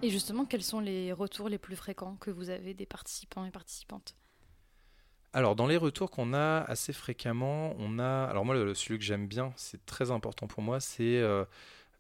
Et 0.03 0.11
justement, 0.11 0.45
quels 0.45 0.65
sont 0.65 0.81
les 0.81 1.13
retours 1.13 1.49
les 1.49 1.59
plus 1.59 1.77
fréquents 1.77 2.17
que 2.21 2.31
vous 2.31 2.51
avez 2.51 2.75
des 2.75 2.87
participants 2.87 3.45
et 3.45 3.53
participantes? 3.53 4.17
Alors, 5.33 5.55
dans 5.57 5.67
les 5.67 5.77
retours 5.77 6.11
qu'on 6.11 6.35
a 6.35 6.63
assez 6.63 6.93
fréquemment, 6.93 7.75
on 7.79 7.99
a. 7.99 8.25
Alors, 8.25 8.45
moi, 8.45 8.55
le, 8.57 8.75
celui 8.75 8.99
que 8.99 9.05
j'aime 9.05 9.27
bien, 9.27 9.53
c'est 9.57 9.85
très 9.87 10.11
important 10.11 10.47
pour 10.49 10.63
moi, 10.63 10.81
c'est 10.81 11.19
euh, 11.19 11.45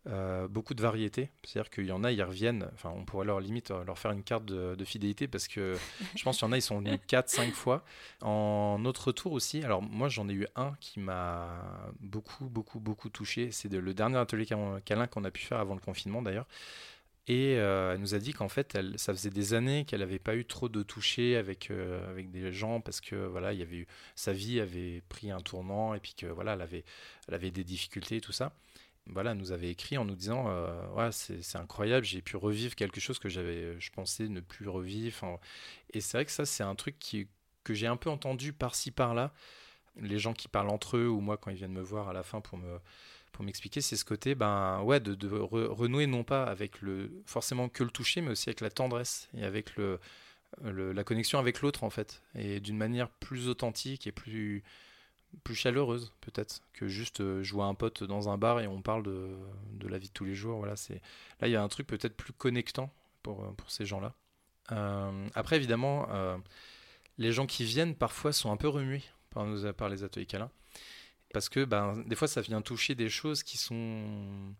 euh, 0.08 0.48
beaucoup 0.48 0.74
de 0.74 0.82
variété. 0.82 1.30
C'est-à-dire 1.44 1.70
qu'il 1.70 1.86
y 1.86 1.92
en 1.92 2.02
a, 2.02 2.10
ils 2.10 2.22
reviennent. 2.22 2.68
Enfin, 2.74 2.92
on 2.94 3.04
pourrait 3.04 3.24
leur 3.24 3.40
limite 3.40 3.70
euh, 3.70 3.84
leur 3.84 3.98
faire 3.98 4.10
une 4.10 4.24
carte 4.24 4.44
de, 4.44 4.84
fidélité 4.84 5.28
parce 5.28 5.46
que 5.46 5.78
je 6.16 6.22
pense 6.24 6.38
qu'il 6.38 6.46
y 6.46 6.50
en 6.50 6.52
a, 6.52 6.58
ils 6.58 6.62
sont 6.62 6.78
venus 6.78 6.98
4-5 7.08 7.52
fois. 7.52 7.84
En 8.20 8.84
autre 8.84 9.06
retour 9.06 9.32
aussi, 9.32 9.62
alors 9.62 9.80
moi, 9.80 10.08
j'en 10.08 10.28
ai 10.28 10.32
eu 10.34 10.46
un 10.56 10.72
qui 10.80 10.98
m'a 10.98 11.48
beaucoup, 12.00 12.46
beaucoup, 12.46 12.80
beaucoup 12.80 13.08
touché. 13.08 13.52
C'est 13.52 13.72
le 13.72 13.94
dernier 13.94 14.18
atelier 14.18 14.46
câlin 14.84 15.06
qu'on 15.06 15.24
a 15.24 15.30
pu 15.30 15.42
faire 15.42 15.58
avant 15.58 15.74
le 15.74 15.80
confinement 15.80 16.20
d'ailleurs. 16.20 16.46
Et 17.28 17.56
euh, 17.56 17.92
elle 17.94 18.00
nous 18.00 18.14
a 18.14 18.18
dit 18.18 18.32
qu'en 18.32 18.48
fait, 18.48 18.74
elle, 18.74 18.98
ça 18.98 19.12
faisait 19.14 19.30
des 19.30 19.54
années 19.54 19.84
qu'elle 19.84 20.00
n'avait 20.00 20.18
pas 20.18 20.34
eu 20.34 20.44
trop 20.44 20.68
de 20.68 20.82
toucher 20.82 21.36
avec, 21.36 21.70
euh, 21.70 22.10
avec 22.10 22.30
des 22.32 22.52
gens 22.52 22.80
parce 22.80 23.00
que 23.00 23.14
voilà, 23.14 23.52
il 23.52 23.62
avait 23.62 23.86
sa 24.16 24.32
vie 24.32 24.58
avait 24.60 25.02
pris 25.08 25.30
un 25.30 25.40
tournant 25.40 25.94
et 25.94 26.00
puis 26.00 26.14
que 26.14 26.26
voilà, 26.26 26.54
elle 26.54 26.62
avait, 26.62 26.84
elle 27.28 27.34
avait 27.34 27.52
des 27.52 27.62
difficultés 27.62 28.16
et 28.16 28.20
tout 28.20 28.32
ça. 28.32 28.52
Voilà, 29.06 29.32
elle 29.32 29.38
nous 29.38 29.52
avait 29.52 29.70
écrit 29.70 29.98
en 29.98 30.04
nous 30.04 30.16
disant 30.16 30.46
euh, 30.48 30.86
ouais, 30.94 31.12
c'est 31.12 31.58
incroyable, 31.58 32.04
j'ai 32.04 32.22
pu 32.22 32.36
revivre 32.36 32.74
quelque 32.74 33.00
chose 33.00 33.18
que 33.20 33.28
j'avais, 33.28 33.80
je 33.80 33.90
pensais 33.92 34.28
ne 34.28 34.40
plus 34.40 34.68
revivre. 34.68 35.38
et 35.92 36.00
c'est 36.00 36.18
vrai 36.18 36.24
que 36.24 36.32
ça, 36.32 36.44
c'est 36.46 36.62
un 36.64 36.74
truc 36.74 36.98
qui, 36.98 37.28
que 37.64 37.74
j'ai 37.74 37.86
un 37.86 37.96
peu 37.96 38.10
entendu 38.10 38.52
par-ci 38.52 38.90
par-là. 38.90 39.32
Les 39.96 40.18
gens 40.18 40.32
qui 40.34 40.48
parlent 40.48 40.70
entre 40.70 40.96
eux 40.96 41.08
ou 41.08 41.20
moi 41.20 41.36
quand 41.36 41.50
ils 41.50 41.56
viennent 41.56 41.72
me 41.72 41.82
voir 41.82 42.08
à 42.08 42.12
la 42.12 42.22
fin 42.22 42.40
pour 42.40 42.58
me 42.58 42.80
pour 43.32 43.44
m'expliquer, 43.44 43.80
c'est 43.80 43.96
ce 43.96 44.04
côté, 44.04 44.34
ben 44.34 44.82
ouais, 44.82 45.00
de, 45.00 45.28
renouer 45.28 46.06
non 46.06 46.22
pas 46.22 46.44
avec 46.44 46.80
le 46.80 47.10
forcément 47.26 47.68
que 47.68 47.82
le 47.82 47.90
toucher, 47.90 48.20
mais 48.20 48.30
aussi 48.30 48.48
avec 48.48 48.60
la 48.60 48.70
tendresse 48.70 49.28
et 49.36 49.44
avec 49.44 49.76
le, 49.76 49.98
la 50.62 51.04
connexion 51.04 51.38
avec 51.38 51.62
l'autre 51.62 51.84
en 51.84 51.90
fait, 51.90 52.22
et 52.34 52.60
d'une 52.60 52.76
manière 52.76 53.08
plus 53.08 53.48
authentique 53.48 54.06
et 54.06 54.12
plus 54.12 54.62
plus 55.44 55.54
chaleureuse 55.54 56.12
peut-être 56.20 56.60
que 56.74 56.88
juste 56.88 57.22
euh, 57.22 57.42
jouer 57.42 57.64
un 57.64 57.72
pote 57.72 58.04
dans 58.04 58.28
un 58.28 58.36
bar 58.36 58.60
et 58.60 58.66
on 58.66 58.82
parle 58.82 59.02
de, 59.02 59.30
de 59.72 59.88
la 59.88 59.96
vie 59.96 60.08
de 60.08 60.12
tous 60.12 60.26
les 60.26 60.34
jours. 60.34 60.58
Voilà, 60.58 60.74
là 61.40 61.48
il 61.48 61.50
y 61.50 61.56
a 61.56 61.62
un 61.62 61.68
truc 61.68 61.86
peut-être 61.86 62.14
plus 62.14 62.34
connectant 62.34 62.92
pour, 63.22 63.54
pour 63.56 63.70
ces 63.70 63.86
gens-là. 63.86 64.14
Euh, 64.72 65.26
après 65.34 65.56
évidemment, 65.56 66.06
euh, 66.10 66.36
les 67.18 67.32
gens 67.32 67.46
qui 67.46 67.64
viennent 67.64 67.94
parfois 67.94 68.32
sont 68.32 68.52
un 68.52 68.56
peu 68.56 68.68
remués 68.68 69.02
par, 69.30 69.46
nos, 69.46 69.72
par 69.72 69.88
les 69.88 70.04
ateliers 70.04 70.26
câlins. 70.26 70.50
Parce 71.32 71.48
que 71.48 71.64
ben, 71.64 72.02
des 72.06 72.16
fois, 72.16 72.28
ça 72.28 72.40
vient 72.40 72.62
toucher 72.62 72.94
des 72.94 73.08
choses 73.08 73.42
qui 73.42 73.56
sont, 73.56 74.54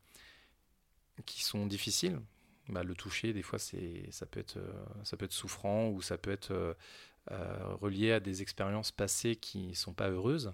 qui 1.27 1.43
sont 1.43 1.67
difficiles. 1.67 2.21
Bah, 2.69 2.83
le 2.83 2.95
toucher, 2.95 3.33
des 3.33 3.43
fois, 3.43 3.59
c'est, 3.59 4.11
ça, 4.11 4.27
peut 4.27 4.41
être, 4.41 4.57
euh, 4.57 4.73
ça 5.05 5.17
peut 5.17 5.25
être 5.25 5.33
souffrant 5.33 5.89
ou 5.89 6.01
ça 6.01 6.17
peut 6.17 6.31
être 6.31 6.53
euh, 6.53 6.75
euh, 7.31 7.75
relié 7.81 8.13
à 8.13 8.21
des 8.21 8.43
expériences 8.43 8.93
passées 8.93 9.37
qui 9.37 9.69
ne 9.69 9.75
sont 9.75 9.93
pas 9.95 10.09
heureuses. 10.09 10.53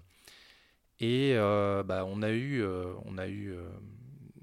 Et 0.99 1.33
bah, 1.35 2.03
on 2.05 2.21
a 2.21 2.31
eu, 2.31 2.61
on 3.05 3.17
a 3.17 3.29
eu 3.29 3.55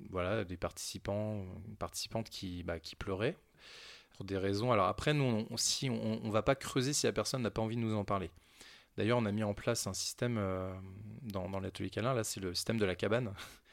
voilà, 0.09 0.43
des 0.45 0.57
participants, 0.57 1.45
participantes 1.79 2.31
qui, 2.31 2.63
bah, 2.63 2.81
qui 2.81 2.97
pleuraient 2.97 3.37
pour 4.17 4.25
des 4.25 4.39
raisons. 4.39 4.73
Alors 4.73 4.87
après, 4.87 5.13
nous, 5.13 5.47
on, 5.51 5.57
si 5.59 5.91
on 5.91 6.19
ne 6.25 6.31
va 6.31 6.41
pas 6.41 6.55
creuser 6.55 6.95
si 6.95 7.05
la 7.05 7.13
personne 7.13 7.43
n'a 7.43 7.51
pas 7.51 7.61
envie 7.61 7.77
de 7.77 7.83
nous 7.83 7.95
en 7.95 8.07
parler. 8.07 8.31
D'ailleurs, 8.97 9.19
on 9.19 9.27
a 9.27 9.33
mis 9.33 9.45
en 9.45 9.55
place 9.55 9.87
un 9.87 9.95
système 9.95 10.41
dans, 11.23 11.49
dans 11.49 11.61
l'atelier 11.61 11.91
câlin, 11.91 12.15
là 12.15 12.25
c'est 12.25 12.41
le 12.41 12.55
système 12.55 12.79
de 12.79 12.85
la 12.85 12.95
cabane. 12.95 13.33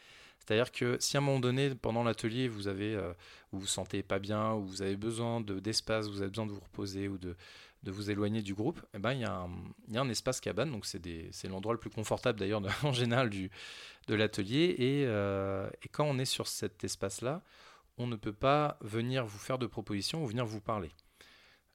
C'est-à-dire 0.46 0.72
que 0.72 0.98
si 1.00 1.15
à 1.15 1.22
un 1.22 1.24
moment 1.24 1.39
donné, 1.39 1.74
pendant 1.74 2.03
l'atelier, 2.03 2.50
vous 2.50 2.68
avez, 2.68 2.96
euh, 2.96 3.13
vous 3.53 3.65
sentez 3.65 4.03
pas 4.03 4.20
bien, 4.20 4.53
ou 4.53 4.65
vous 4.65 4.82
avez 4.82 4.98
besoin 4.98 5.39
d'espace, 5.39 6.10
vous 6.10 6.22
avez 6.22 6.30
besoin 6.30 6.46
de 6.46 6.51
vous 6.51 6.60
reposer 6.60 7.08
ou 7.08 7.18
de, 7.18 7.36
vous 7.86 8.12
éloigner 8.12 8.42
du 8.42 8.53
groupe, 8.53 8.82
eh 8.94 9.00
ben, 9.00 9.13
il 9.13 9.22
y, 9.22 9.25
a 9.25 9.48
un, 9.96 10.10
espace 10.10 10.42
cabane, 10.42 10.72
donc 10.72 10.86
c'est 10.86 11.48
l'endroit 11.48 11.74
le 11.74 11.80
plus 11.80 11.89
confortable 11.89 12.39
d'ailleurs 12.39 12.62
en 12.84 12.92
général 12.92 13.30
de 13.30 14.15
l'atelier. 14.15 14.75
Et, 14.77 15.06
euh, 15.06 15.70
et, 15.82 15.88
quand 15.88 16.06
on 16.06 16.20
est 16.20 16.25
sur 16.25 16.48
cet 16.48 16.84
espace-là, 16.84 17.42
on 17.98 18.08
ne 18.08 18.15
peut 18.18 18.34
pas 18.34 18.77
venir 18.82 19.25
vous 19.25 19.39
faire 19.39 19.58
de 19.58 19.68
propositions 19.68 20.24
ou 20.24 20.27
venir 20.27 20.46
vous 20.46 20.62
parler. 20.62 20.92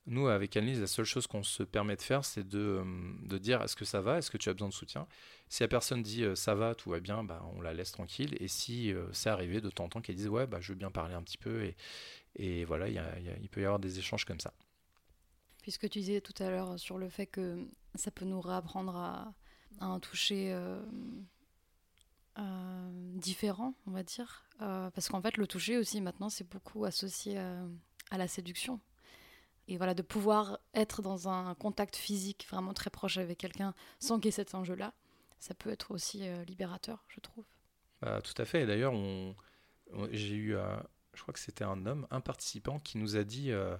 Nous, 0.08 0.26
avec 0.26 0.56
Annelise, 0.56 0.80
la 0.80 0.86
seule 0.86 1.04
chose 1.04 1.26
qu'on 1.26 1.42
se 1.42 1.62
permet 1.62 1.94
de 1.94 2.00
faire, 2.00 2.24
c'est 2.24 2.42
de, 2.48 2.82
de, 3.24 3.36
dire 3.36 3.60
est-ce 3.62 3.76
que 3.76 3.84
ça 3.84 4.00
va, 4.00 4.16
est-ce 4.16 4.30
que 4.30 4.38
tu 4.38 4.48
as 4.48 4.54
besoin 4.54 4.70
de 4.70 4.72
soutien? 4.72 5.06
Si 5.50 5.62
la 5.62 5.68
personne 5.68 6.02
dit 6.02 6.24
euh, 6.24 6.34
ça 6.34 6.54
va, 6.54 6.74
tout 6.74 6.88
va 6.88 6.98
bien, 6.98 7.22
bah, 7.22 7.44
on 7.54 7.60
la 7.60 7.74
laisse 7.74 7.92
tranquille. 7.92 8.34
Et 8.40 8.48
si 8.48 8.90
euh, 8.90 9.12
c'est 9.12 9.28
arrivé 9.28 9.60
de 9.60 9.68
temps 9.68 9.84
en 9.84 9.88
temps 9.90 10.00
qu'elle 10.00 10.16
dise 10.16 10.28
ouais, 10.28 10.46
bah, 10.46 10.60
je 10.60 10.72
veux 10.72 10.78
bien 10.78 10.90
parler 10.90 11.14
un 11.14 11.22
petit 11.22 11.36
peu, 11.36 11.62
et, 11.62 11.76
et 12.36 12.64
voilà, 12.64 12.88
il 12.88 13.48
peut 13.50 13.60
y 13.60 13.66
avoir 13.66 13.78
des 13.78 13.98
échanges 13.98 14.24
comme 14.24 14.40
ça. 14.40 14.54
Puisque 15.60 15.90
tu 15.90 15.98
disais 15.98 16.22
tout 16.22 16.42
à 16.42 16.48
l'heure 16.48 16.80
sur 16.80 16.96
le 16.96 17.10
fait 17.10 17.26
que 17.26 17.68
ça 17.94 18.10
peut 18.10 18.24
nous 18.24 18.40
réapprendre 18.40 18.96
à, 18.96 19.34
un 19.80 20.00
toucher 20.00 20.54
euh, 20.54 20.80
différent, 23.16 23.74
on 23.86 23.90
va 23.90 24.02
dire. 24.02 24.48
parce 24.58 25.10
qu'en 25.10 25.20
fait, 25.20 25.36
le 25.36 25.46
toucher 25.46 25.76
aussi, 25.76 26.00
maintenant, 26.00 26.30
c'est 26.30 26.48
beaucoup 26.48 26.86
associé 26.86 27.36
à 27.36 28.16
la 28.16 28.26
séduction 28.26 28.80
et 29.68 29.76
voilà 29.76 29.94
de 29.94 30.02
pouvoir 30.02 30.58
être 30.74 31.02
dans 31.02 31.28
un 31.28 31.54
contact 31.54 31.94
physique 31.94 32.46
vraiment 32.50 32.72
très 32.72 32.90
proche 32.90 33.18
avec 33.18 33.38
quelqu'un 33.38 33.74
sans 34.00 34.16
qu'il 34.16 34.26
y 34.26 34.28
ait 34.28 34.32
cet 34.32 34.54
enjeu-là, 34.54 34.94
ça 35.38 35.54
peut 35.54 35.70
être 35.70 35.92
aussi 35.92 36.26
euh, 36.26 36.42
libérateur, 36.44 37.04
je 37.08 37.20
trouve. 37.20 37.44
Bah, 38.00 38.20
tout 38.22 38.40
à 38.40 38.44
fait. 38.44 38.66
D'ailleurs, 38.66 38.94
on, 38.94 39.36
j'ai 40.10 40.34
eu, 40.34 40.56
euh, 40.56 40.76
je 41.14 41.22
crois 41.22 41.34
que 41.34 41.40
c'était 41.40 41.64
un 41.64 41.86
homme, 41.86 42.06
un 42.10 42.20
participant 42.20 42.80
qui 42.80 42.96
nous 42.98 43.16
a 43.16 43.24
dit 43.24 43.52
euh, 43.52 43.76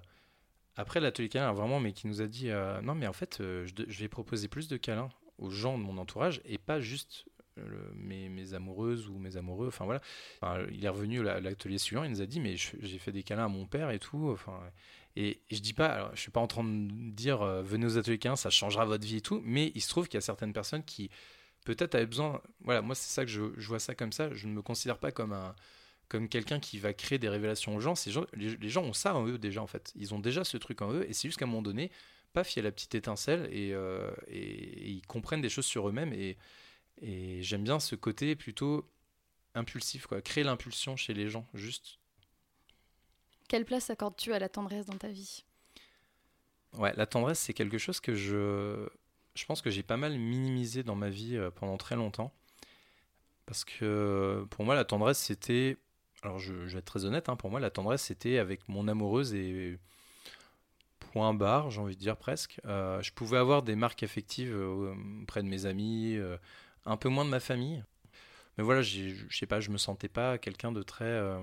après 0.75 0.99
l'atelier 0.99 1.27
câlin, 1.27 1.51
vraiment, 1.53 1.79
mais 1.79 1.91
qui 1.91 2.07
nous 2.07 2.21
a 2.21 2.27
dit 2.27 2.49
non, 2.83 2.95
mais 2.95 3.07
en 3.07 3.13
fait, 3.13 3.37
je, 3.39 3.99
vais 3.99 4.07
proposer 4.07 4.47
plus 4.47 4.67
de 4.67 4.77
câlins 4.77 5.09
aux 5.37 5.49
gens 5.49 5.77
de 5.77 5.83
mon 5.83 5.97
entourage 5.97 6.41
et 6.45 6.57
pas 6.57 6.79
juste 6.79 7.25
mes, 7.95 8.29
mes, 8.29 8.53
amoureuses 8.53 9.09
ou 9.09 9.17
mes 9.17 9.35
amoureux. 9.35 9.67
Enfin 9.67 9.83
voilà. 9.83 10.01
il 10.71 10.85
est 10.85 10.89
revenu 10.89 11.27
à 11.27 11.41
l'atelier 11.41 11.77
suivant, 11.77 12.05
il 12.05 12.11
nous 12.11 12.21
a 12.21 12.25
dit 12.25 12.39
mais 12.39 12.55
j'ai 12.55 12.97
fait 12.97 13.11
des 13.11 13.23
câlins 13.23 13.45
à 13.45 13.49
mon 13.49 13.65
père 13.65 13.89
et 13.89 13.99
tout. 13.99 14.29
Enfin, 14.31 14.61
et, 15.15 15.41
je 15.49 15.59
dis 15.59 15.73
pas, 15.73 16.11
je 16.13 16.21
suis 16.21 16.31
pas 16.31 16.39
en 16.39 16.47
train 16.47 16.63
de 16.63 17.11
dire 17.11 17.41
euh, 17.41 17.61
venez 17.61 17.85
aux 17.85 17.97
ateliers 17.97 18.19
15, 18.19 18.39
ça 18.39 18.49
changera 18.49 18.85
votre 18.85 19.05
vie 19.05 19.17
et 19.17 19.21
tout, 19.21 19.41
mais 19.43 19.71
il 19.75 19.81
se 19.81 19.89
trouve 19.89 20.07
qu'il 20.07 20.15
y 20.15 20.19
a 20.19 20.21
certaines 20.21 20.53
personnes 20.53 20.83
qui 20.83 21.09
peut-être 21.65 21.95
avaient 21.95 22.05
besoin. 22.05 22.41
Voilà, 22.61 22.81
moi 22.81 22.95
c'est 22.95 23.09
ça 23.11 23.25
que 23.25 23.31
je, 23.31 23.41
vois 23.67 23.79
ça 23.79 23.95
comme 23.95 24.11
ça. 24.11 24.33
Je 24.33 24.47
ne 24.47 24.53
me 24.53 24.61
considère 24.61 24.99
pas 24.99 25.11
comme 25.11 25.33
un 25.33 25.55
comme 26.07 26.27
quelqu'un 26.27 26.59
qui 26.59 26.79
va 26.79 26.91
créer 26.93 27.19
des 27.19 27.29
révélations 27.29 27.75
aux 27.75 27.79
gens. 27.79 27.93
Les, 28.33 28.69
gens 28.69 28.83
ont 28.83 28.93
ça 28.93 29.13
en 29.15 29.27
eux 29.27 29.37
déjà 29.37 29.61
en 29.61 29.67
fait. 29.67 29.91
Ils 29.95 30.13
ont 30.15 30.19
déjà 30.19 30.43
ce 30.43 30.57
truc 30.57 30.81
en 30.81 30.91
eux 30.91 31.05
et 31.07 31.13
c'est 31.13 31.27
juste 31.27 31.37
qu'à 31.37 31.45
un 31.45 31.47
moment 31.47 31.61
donné, 31.61 31.91
paf, 32.33 32.55
il 32.55 32.57
y 32.57 32.59
a 32.61 32.63
la 32.63 32.71
petite 32.71 32.95
étincelle 32.95 33.47
et, 33.51 33.73
euh, 33.73 34.09
ils 34.31 35.03
comprennent 35.07 35.41
des 35.41 35.49
choses 35.49 35.67
sur 35.67 35.87
eux-mêmes 35.87 36.13
et, 36.13 36.37
et 37.01 37.43
j'aime 37.43 37.63
bien 37.63 37.79
ce 37.79 37.95
côté 37.95 38.35
plutôt 38.35 38.89
impulsif 39.53 40.07
quoi, 40.07 40.21
créer 40.21 40.43
l'impulsion 40.43 40.95
chez 40.95 41.13
les 41.13 41.29
gens, 41.29 41.47
juste 41.53 41.98
quelle 43.49 43.65
place 43.65 43.89
accordes-tu 43.89 44.31
à 44.31 44.39
la 44.39 44.47
tendresse 44.47 44.85
dans 44.85 44.97
ta 44.97 45.09
vie? 45.09 45.43
Ouais, 46.77 46.93
la 46.95 47.05
tendresse, 47.05 47.39
c'est 47.39 47.53
quelque 47.53 47.79
chose 47.79 47.99
que 47.99 48.13
je, 48.13 48.87
je 49.33 49.45
pense 49.45 49.61
que 49.61 49.71
j'ai 49.71 49.83
pas 49.83 49.97
mal 49.97 50.17
minimisé 50.17 50.83
dans 50.83 50.95
ma 50.95 51.09
vie 51.09 51.35
euh, 51.35 51.49
pendant 51.51 51.75
très 51.77 51.95
longtemps. 51.95 52.31
Parce 53.47 53.65
que 53.65 54.45
pour 54.51 54.63
moi, 54.63 54.75
la 54.75 54.85
tendresse, 54.85 55.17
c'était. 55.17 55.77
Alors, 56.21 56.37
je, 56.37 56.53
vais 56.53 56.77
être 56.77 56.85
très 56.85 57.05
honnête, 57.05 57.27
hein, 57.27 57.35
pour 57.35 57.49
moi, 57.49 57.59
la 57.59 57.71
tendresse, 57.71 58.03
c'était 58.03 58.37
avec 58.37 58.67
mon 58.69 58.87
amoureuse 58.87 59.33
et 59.33 59.79
point 60.99 61.33
barre, 61.33 61.71
j'ai 61.71 61.81
envie 61.81 61.95
de 61.95 62.01
dire 62.01 62.17
presque. 62.17 62.61
Euh, 62.65 63.01
je 63.01 63.11
pouvais 63.13 63.37
avoir 63.37 63.63
des 63.63 63.75
marques 63.75 64.03
affectives 64.03 64.53
euh, 64.53 64.93
auprès 65.23 65.41
de 65.41 65.47
mes 65.47 65.65
amis, 65.65 66.19
un 66.85 66.97
peu 66.97 67.09
moins 67.09 67.25
de 67.25 67.29
ma 67.29 67.39
famille. 67.39 67.83
Mais 68.59 68.65
voilà, 68.65 68.81
je 68.81 69.13
sais 69.31 69.45
pas, 69.45 69.61
je 69.61 69.69
me 69.69 69.77
sentais 69.77 70.09
pas 70.09 70.37
quelqu'un 70.37 70.73
de 70.73 70.83
très. 70.83 71.05
Euh, 71.05 71.39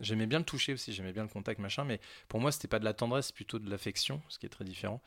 j'aimais 0.00 0.24
bien 0.24 0.38
le 0.38 0.46
toucher 0.46 0.72
aussi, 0.72 0.94
j'aimais 0.94 1.12
bien 1.12 1.22
le 1.22 1.28
contact, 1.28 1.60
machin, 1.60 1.84
mais 1.84 2.00
pour 2.26 2.40
moi, 2.40 2.52
c'était 2.52 2.68
pas 2.68 2.78
de 2.78 2.86
la 2.86 2.94
tendresse, 2.94 3.32
plutôt 3.32 3.58
de 3.58 3.68
l'affection, 3.68 4.22
ce 4.30 4.38
qui 4.38 4.46
est 4.46 4.48
très 4.48 4.64
différent. 4.64 5.02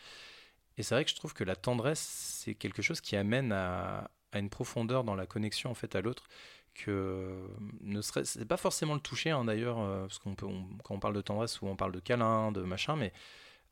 Et 0.78 0.84
c'est 0.84 0.94
vrai 0.94 1.04
que 1.04 1.10
je 1.10 1.16
trouve 1.16 1.34
que 1.34 1.44
la 1.44 1.56
tendresse, 1.56 2.00
c'est 2.00 2.54
quelque 2.54 2.84
chose 2.84 3.02
qui 3.02 3.16
amène 3.16 3.52
à, 3.54 4.12
une 4.36 4.52
profondeur 4.52 5.04
dans 5.04 5.16
la 5.16 5.26
connexion 5.26 5.72
en 5.72 5.74
fait 5.74 5.96
à 5.96 6.02
l'autre 6.02 6.28
que 6.76 7.48
ne 7.82 8.02
serait 8.04 8.24
c'est 8.24 8.46
pas 8.46 8.58
forcément 8.58 8.94
le 8.94 9.00
toucher 9.00 9.32
hein, 9.32 9.46
d'ailleurs 9.46 9.80
euh, 9.80 10.02
parce 10.02 10.20
qu'on 10.20 10.36
peut 10.36 10.46
quand 10.84 10.94
on 10.94 11.00
parle 11.00 11.16
de 11.16 11.22
tendresse 11.22 11.54
souvent 11.54 11.72
on 11.72 11.76
parle 11.76 11.94
de 11.94 12.00
câlin 12.00 12.52
de 12.52 12.62
machin 12.62 12.96
mais 12.96 13.14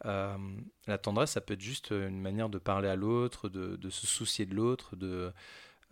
euh, 0.06 0.36
la 0.88 0.98
tendresse 0.98 1.32
ça 1.32 1.42
peut 1.42 1.54
être 1.54 1.62
juste 1.62 1.92
une 1.92 2.20
manière 2.20 2.50
de 2.50 2.58
parler 2.58 2.88
à 2.88 2.96
l'autre 2.96 3.48
de, 3.48 3.90
se 3.92 4.08
soucier 4.08 4.48
de 4.48 4.56
l'autre 4.56 4.96
de 4.96 5.32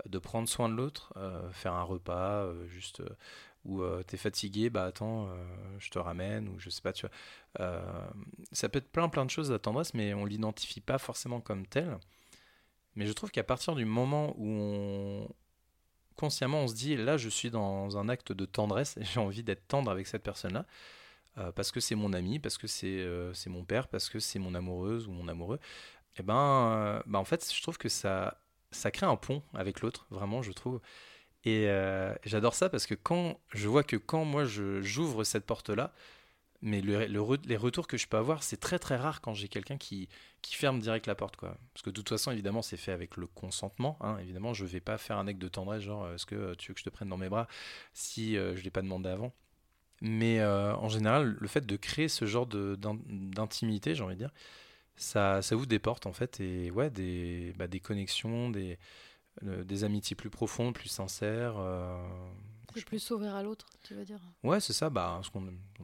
de 0.08 0.20
prendre 0.20 0.50
soin 0.50 0.70
de 0.70 0.76
l'autre, 0.76 1.14
euh, 1.18 1.52
faire 1.52 1.74
un 1.74 1.84
repas, 1.84 2.44
euh, 2.44 2.68
juste 2.68 3.02
euh, 3.02 3.10
où 3.66 3.82
tu 4.06 4.16
es 4.16 4.18
fatigué, 4.18 4.70
bah 4.70 4.84
attends, 4.84 5.30
je 5.80 5.90
te 5.90 5.98
ramène, 5.98 6.50
ou 6.50 6.60
je 6.60 6.70
sais 6.70 6.82
pas, 6.82 6.92
tu 6.92 7.08
vois. 7.08 7.94
ça 8.52 8.68
peut 8.68 8.80
être 8.80 8.92
plein 8.92 9.08
plein 9.08 9.24
de 9.24 9.30
choses 9.30 9.50
la 9.52 9.60
tendresse, 9.60 9.94
mais 9.94 10.14
on 10.14 10.26
l'identifie 10.26 10.82
pas 10.82 10.98
forcément 10.98 11.40
comme 11.40 11.66
tel. 11.66 11.98
Mais 12.96 13.06
je 13.06 13.14
trouve 13.14 13.32
qu'à 13.32 13.46
partir 13.46 13.74
du 13.76 13.86
moment 13.86 14.36
où 14.38 14.48
on, 14.50 15.30
consciemment 16.18 16.60
on 16.64 16.68
se 16.68 16.76
dit 16.76 16.98
là 16.98 17.16
je 17.16 17.30
suis 17.30 17.52
dans 17.52 17.98
un 17.98 18.10
acte 18.10 18.34
de 18.34 18.46
tendresse 18.46 18.98
et 18.98 19.06
j'ai 19.06 19.22
envie 19.22 19.44
d'être 19.44 19.66
tendre 19.66 19.90
avec 19.90 20.08
cette 20.08 20.24
personne-là, 20.24 20.66
parce 21.56 21.72
que 21.72 21.80
c'est 21.80 21.96
mon 21.96 22.12
ami, 22.12 22.40
parce 22.40 22.58
que 22.58 22.68
c'est 22.68 23.08
c'est 23.34 23.50
mon 23.50 23.64
père, 23.64 23.88
parce 23.88 24.10
que 24.10 24.20
c'est 24.20 24.40
mon 24.40 24.56
amoureuse 24.56 25.08
ou 25.08 25.12
mon 25.14 25.30
amoureux, 25.30 25.60
et 26.18 26.20
eh 26.20 26.24
ben, 26.24 27.02
bah 27.06 27.20
en 27.20 27.26
fait 27.26 27.50
je 27.50 27.62
trouve 27.62 27.78
que 27.78 27.88
ça 27.88 28.43
ça 28.74 28.92
crée 28.92 29.06
un 29.06 29.16
pont 29.16 29.42
avec 29.54 29.82
l'autre, 29.82 30.06
vraiment, 30.10 30.42
je 30.42 30.52
trouve. 30.52 30.82
Et 31.46 31.68
euh, 31.68 32.14
j'adore 32.26 32.56
ça 32.56 32.70
parce 32.70 32.86
que 32.86 32.96
quand 32.96 33.40
je 33.54 33.68
vois 33.68 33.84
que 33.84 33.98
quand 33.98 34.26
moi 34.26 34.46
j'ouvre 34.46 35.24
cette 35.24 35.46
porte-là, 35.46 35.94
mais 36.62 36.80
le, 36.80 37.06
les 37.06 37.58
retours 37.58 37.88
que 37.88 37.98
je 37.98 38.08
peux 38.08 38.16
avoir, 38.16 38.42
c'est 38.42 38.56
très 38.56 38.80
très 38.80 38.96
rare 38.96 39.20
quand 39.20 39.34
j'ai 39.34 39.50
quelqu'un 39.50 39.78
qui, 39.78 40.08
qui 40.42 40.56
ferme 40.56 40.80
direct 40.80 41.08
la 41.08 41.16
porte. 41.16 41.36
Quoi. 41.36 41.58
Parce 41.74 41.84
que 41.84 41.90
de 41.90 41.96
toute 41.96 42.08
façon, 42.08 42.32
évidemment, 42.32 42.62
c'est 42.62 42.78
fait 42.78 42.94
avec 42.94 43.18
le 43.18 43.28
consentement. 43.28 43.98
Hein. 44.00 44.18
Évidemment, 44.20 44.54
je 44.54 44.64
vais 44.64 44.80
pas 44.80 44.98
faire 44.98 45.18
un 45.18 45.28
acte 45.28 45.40
de 45.40 45.50
tendresse, 45.50 45.84
genre 45.84 46.10
est-ce 46.14 46.26
que 46.26 46.56
tu 46.56 46.72
veux 46.72 46.74
que 46.74 46.80
je 46.80 46.86
te 46.86 46.90
prenne 46.90 47.10
dans 47.10 47.18
mes 47.18 47.28
bras 47.28 47.50
si 47.94 48.38
euh, 48.38 48.54
je 48.56 48.60
ne 48.60 48.64
l'ai 48.64 48.70
pas 48.70 48.82
demandé 48.82 49.10
avant? 49.10 49.34
Mais 50.00 50.40
euh, 50.40 50.74
en 50.76 50.88
général, 50.88 51.36
le 51.38 51.48
fait 51.50 51.66
de 51.66 51.76
créer 51.76 52.08
ce 52.08 52.26
genre 52.26 52.48
d'intimité, 52.48 53.94
j'ai 53.94 54.04
envie 54.04 54.16
de 54.16 54.20
dire, 54.20 54.34
ça, 54.96 55.42
ça 55.42 55.56
ouvre 55.56 55.66
des 55.66 55.80
portes 55.80 56.06
en 56.06 56.14
fait 56.14 56.40
et 56.40 56.72
ouais 56.72 56.90
des, 56.90 57.54
bah, 57.58 57.68
des 57.68 57.80
connexions, 57.80 58.50
des, 58.50 58.78
euh, 59.44 59.64
des 59.64 59.84
amitiés 59.84 60.16
plus 60.16 60.30
profondes, 60.30 60.74
plus 60.74 60.90
sincères. 60.90 61.56
Euh, 61.58 61.96
plus 62.88 63.00
s'ouvrir 63.00 63.36
à 63.36 63.44
l'autre, 63.44 63.68
tu 63.84 63.94
veux 63.94 64.04
dire? 64.04 64.20
Ouais, 64.42 64.60
c'est 64.60 64.74
ça. 64.74 64.90
Bah, 64.90 65.22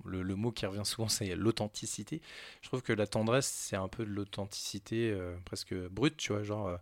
le, 0.05 0.23
le, 0.23 0.35
mot 0.35 0.51
qui 0.51 0.65
revient 0.65 0.85
souvent, 0.85 1.07
c'est 1.07 1.35
l'authenticité. 1.35 2.19
Je 2.61 2.67
trouve 2.67 2.81
que 2.81 2.93
la 2.93 3.05
tendresse, 3.05 3.47
c'est 3.47 3.75
un 3.75 3.87
peu 3.87 4.05
de 4.05 4.09
l'authenticité 4.09 5.11
euh, 5.11 5.37
presque 5.45 5.75
brute, 5.75 6.17
tu 6.17 6.33
vois, 6.33 6.43
genre. 6.43 6.79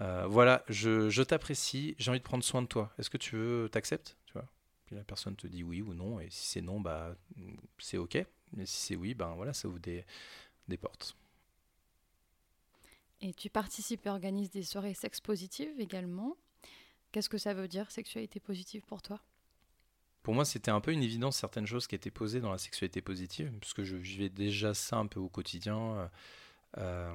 Euh, 0.00 0.26
voilà, 0.26 0.64
je, 0.68 1.08
je 1.08 1.22
t'apprécie, 1.22 1.94
j'ai 1.98 2.10
envie 2.10 2.18
de 2.18 2.24
prendre 2.24 2.42
soin 2.42 2.62
de 2.62 2.66
toi. 2.66 2.92
Est-ce 2.98 3.10
que 3.10 3.16
tu 3.16 3.36
veux, 3.36 3.68
t'acceptes, 3.70 4.16
tu 4.26 4.32
vois? 4.32 4.46
Puis 4.86 4.96
la 4.96 5.04
personne 5.04 5.36
te 5.36 5.46
dit 5.46 5.62
oui 5.62 5.82
ou 5.82 5.94
non, 5.94 6.18
et 6.20 6.28
si 6.30 6.46
c'est 6.46 6.60
non, 6.60 6.80
bah 6.80 7.14
c'est 7.78 7.98
ok. 7.98 8.16
Et 8.16 8.26
si 8.66 8.76
c'est 8.86 8.96
oui, 8.96 9.14
ben 9.14 9.34
voilà, 9.34 9.52
ça 9.52 9.68
ouvre 9.68 9.78
des, 9.78 10.04
des 10.68 10.76
portes. 10.76 11.16
Et 13.24 13.32
tu 13.32 13.48
participes 13.48 14.04
et 14.04 14.10
organises 14.10 14.50
des 14.50 14.62
soirées 14.62 14.92
sex 14.92 15.18
positives 15.18 15.80
également. 15.80 16.36
Qu'est-ce 17.10 17.30
que 17.30 17.38
ça 17.38 17.54
veut 17.54 17.68
dire, 17.68 17.90
sexualité 17.90 18.38
positive 18.38 18.82
pour 18.82 19.00
toi? 19.00 19.18
Pour 20.22 20.34
moi, 20.34 20.44
c'était 20.44 20.70
un 20.70 20.82
peu 20.82 20.92
une 20.92 21.02
évidence, 21.02 21.38
certaines 21.38 21.66
choses 21.66 21.86
qui 21.86 21.94
étaient 21.94 22.10
posées 22.10 22.42
dans 22.42 22.52
la 22.52 22.58
sexualité 22.58 23.00
positive, 23.00 23.50
puisque 23.62 23.82
je 23.82 23.96
vivais 23.96 24.28
déjà 24.28 24.74
ça 24.74 24.98
un 24.98 25.06
peu 25.06 25.20
au 25.20 25.30
quotidien. 25.30 25.78
Euh, 25.78 26.08
euh, 26.76 27.14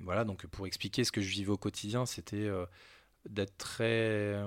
voilà, 0.00 0.24
donc 0.24 0.46
pour 0.48 0.66
expliquer 0.66 1.02
ce 1.02 1.10
que 1.10 1.22
je 1.22 1.30
vivais 1.30 1.50
au 1.50 1.56
quotidien, 1.56 2.04
c'était 2.04 2.36
euh, 2.36 2.66
d'être 3.26 3.56
très, 3.56 4.38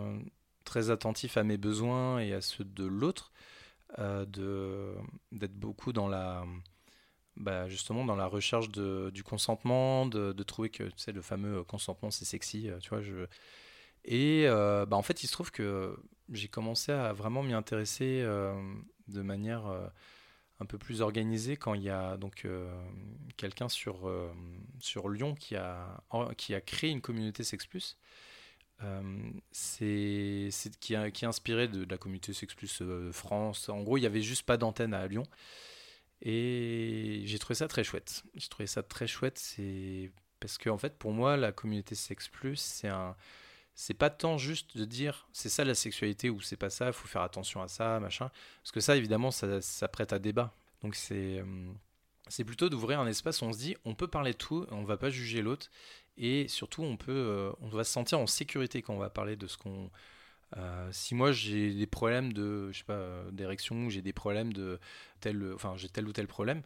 très 0.65 0.91
attentif 0.91 1.35
à 1.35 1.43
mes 1.43 1.57
besoins 1.57 2.19
et 2.19 2.31
à 2.31 2.41
ceux 2.41 2.63
de 2.63 2.85
l'autre, 2.85 3.33
d'être 3.97 5.55
beaucoup 5.55 5.93
dans 5.93 6.07
la 6.07 6.45
bah, 7.37 7.67
justement 7.67 8.05
dans 8.05 8.15
la 8.15 8.27
recherche 8.27 8.69
de, 8.69 9.09
du 9.13 9.23
consentement, 9.23 10.05
de, 10.05 10.31
trouver 10.43 10.69
que 10.69 10.83
tu 10.83 10.97
sais, 10.97 11.11
le 11.11 11.21
fameux 11.21 11.63
consentement 11.63 12.11
c'est 12.11 12.25
sexy, 12.25 12.69
tu 12.81 12.89
vois. 12.89 13.01
Je... 13.01 13.25
Et 14.05 14.45
bah, 14.47 14.95
en 14.95 15.01
fait, 15.01 15.23
il 15.23 15.27
se 15.27 15.33
trouve 15.33 15.51
que 15.51 15.97
j'ai 16.31 16.47
commencé 16.47 16.91
à 16.91 17.13
vraiment 17.13 17.43
m'y 17.43 17.53
intéresser 17.53 18.23
de 19.07 19.21
manière 19.21 19.63
un 20.59 20.65
peu 20.65 20.77
plus 20.77 21.01
organisée 21.01 21.57
quand 21.57 21.73
il 21.73 21.83
y 21.83 21.89
a 21.89 22.17
donc 22.17 22.47
quelqu'un 23.37 23.69
sur, 23.69 24.09
sur 24.79 25.09
Lyon 25.09 25.35
qui 25.35 25.55
a, 25.55 26.01
qui 26.37 26.53
a 26.55 26.61
créé 26.61 26.91
une 26.91 27.01
communauté 27.01 27.43
Sex 27.43 27.65
Plus. 27.65 27.97
c'est 29.51 30.49
qui, 30.79 30.95
qui 31.11 31.25
est 31.25 31.27
inspiré 31.27 31.67
de, 31.67 31.85
la 31.89 31.97
communauté 31.97 32.31
Sex 32.33 32.53
Plus 32.53 32.83
France. 33.11 33.69
En 33.69 33.81
gros, 33.81 33.97
il 33.97 34.01
n'y 34.01 34.07
avait 34.07 34.21
juste 34.21 34.43
pas 34.43 34.57
d'antenne 34.57 34.93
à 34.93 35.07
Lyon. 35.07 35.25
Et 36.25 37.21
j'ai 37.25 37.39
trouvé 37.39 37.55
ça 37.55 37.67
très 37.67 37.83
chouette. 37.83 38.23
J'ai 38.35 38.49
trouvé 38.49 38.65
ça 38.65 38.81
très 38.83 39.05
chouette, 39.07 39.37
c'est 39.37 40.11
parce 40.39 40.57
que 40.57 40.69
en 40.69 40.77
fait, 40.77 40.97
pour 40.97 41.11
moi, 41.11 41.37
la 41.37 41.51
communauté 41.51 41.95
Sex 41.95 42.27
Plus, 42.27 42.57
c'est 42.57 42.87
un, 42.87 43.15
c'est 43.75 43.93
pas 43.93 44.09
tant 44.09 44.37
juste 44.37 44.75
de 44.77 44.85
dire 44.85 45.27
c'est 45.33 45.49
ça 45.49 45.63
la 45.63 45.75
sexualité 45.75 46.29
ou 46.29 46.41
c'est 46.41 46.57
pas 46.57 46.71
ça, 46.71 46.91
faut 46.91 47.07
faire 47.07 47.21
attention 47.21 47.61
à 47.61 47.67
ça, 47.67 47.99
machin. 47.99 48.31
Parce 48.63 48.71
que 48.71 48.79
ça, 48.79 48.95
évidemment, 48.97 49.31
ça, 49.31 49.61
ça 49.61 49.87
prête 49.87 50.13
à 50.13 50.19
débat. 50.19 50.51
Donc 50.81 50.95
c'est, 50.95 51.39
euh, 51.39 51.71
c'est 52.27 52.43
plutôt 52.43 52.69
d'ouvrir 52.69 52.99
un 52.99 53.07
espace 53.07 53.41
où 53.41 53.45
on 53.45 53.53
se 53.53 53.59
dit 53.59 53.75
on 53.85 53.93
peut 53.95 54.07
parler 54.07 54.31
de 54.31 54.37
tout, 54.37 54.65
on 54.71 54.83
va 54.83 54.97
pas 54.97 55.09
juger 55.11 55.41
l'autre 55.41 55.69
et 56.17 56.47
surtout 56.47 56.83
on 56.83 56.97
peut, 56.97 57.11
euh, 57.11 57.51
on 57.61 57.69
va 57.69 57.83
se 57.83 57.91
sentir 57.91 58.19
en 58.19 58.27
sécurité 58.27 58.81
quand 58.81 58.93
on 58.95 58.99
va 58.99 59.09
parler 59.09 59.35
de 59.35 59.47
ce 59.47 59.57
qu'on 59.57 59.91
euh, 60.57 60.89
si 60.91 61.15
moi 61.15 61.31
j'ai 61.31 61.73
des 61.73 61.87
problèmes 61.87 62.33
de, 62.33 62.71
je 62.71 62.79
sais 62.79 62.83
pas, 62.83 63.23
d'érection, 63.31 63.89
j'ai 63.89 64.01
des 64.01 64.13
problèmes 64.13 64.53
de 64.53 64.79
tel, 65.19 65.53
enfin 65.53 65.73
j'ai 65.75 65.89
tel 65.89 66.07
ou 66.07 66.13
tel 66.13 66.27
problème, 66.27 66.61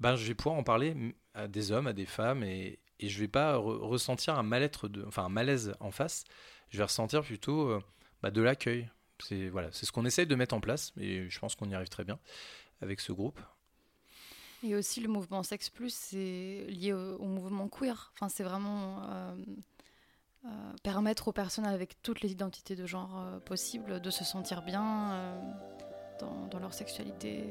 ben 0.00 0.16
je 0.16 0.26
vais 0.26 0.34
pouvoir 0.34 0.56
en 0.56 0.62
parler 0.62 1.14
à 1.34 1.48
des 1.48 1.72
hommes, 1.72 1.86
à 1.86 1.92
des 1.92 2.06
femmes, 2.06 2.42
et, 2.42 2.78
et 2.98 3.08
je 3.08 3.20
vais 3.20 3.28
pas 3.28 3.56
ressentir 3.56 4.38
un 4.38 4.42
mal-être, 4.42 4.88
de, 4.88 5.04
enfin 5.06 5.24
un 5.24 5.28
malaise 5.28 5.74
en 5.80 5.90
face. 5.90 6.24
Je 6.70 6.78
vais 6.78 6.84
ressentir 6.84 7.22
plutôt 7.22 7.68
euh, 7.68 7.80
bah, 8.22 8.30
de 8.30 8.40
l'accueil. 8.40 8.88
C'est 9.18 9.48
voilà, 9.48 9.68
c'est 9.72 9.86
ce 9.86 9.92
qu'on 9.92 10.06
essaye 10.06 10.26
de 10.26 10.34
mettre 10.34 10.54
en 10.54 10.60
place, 10.60 10.92
et 10.98 11.28
je 11.28 11.38
pense 11.38 11.54
qu'on 11.54 11.68
y 11.68 11.74
arrive 11.74 11.88
très 11.88 12.04
bien 12.04 12.18
avec 12.80 13.00
ce 13.00 13.12
groupe. 13.12 13.40
Et 14.62 14.74
aussi 14.74 15.00
le 15.00 15.08
mouvement 15.08 15.42
Sex 15.42 15.70
Plus, 15.70 15.94
c'est 15.94 16.66
lié 16.68 16.92
au, 16.92 17.24
mouvement 17.24 17.68
queer. 17.68 18.12
Enfin, 18.14 18.28
c'est 18.28 18.42
vraiment 18.42 19.02
euh, 19.08 19.34
permettre 20.82 21.28
aux 21.28 21.32
personnes 21.32 21.66
avec 21.66 22.00
toutes 22.02 22.22
les 22.22 22.32
identités 22.32 22.76
de 22.76 22.86
genre 22.86 23.18
euh, 23.18 23.38
possibles 23.40 24.00
de 24.00 24.10
se 24.10 24.24
sentir 24.24 24.62
bien 24.62 25.12
euh, 25.12 25.40
dans, 26.50 26.58
leur 26.58 26.74
sexualité. 26.74 27.44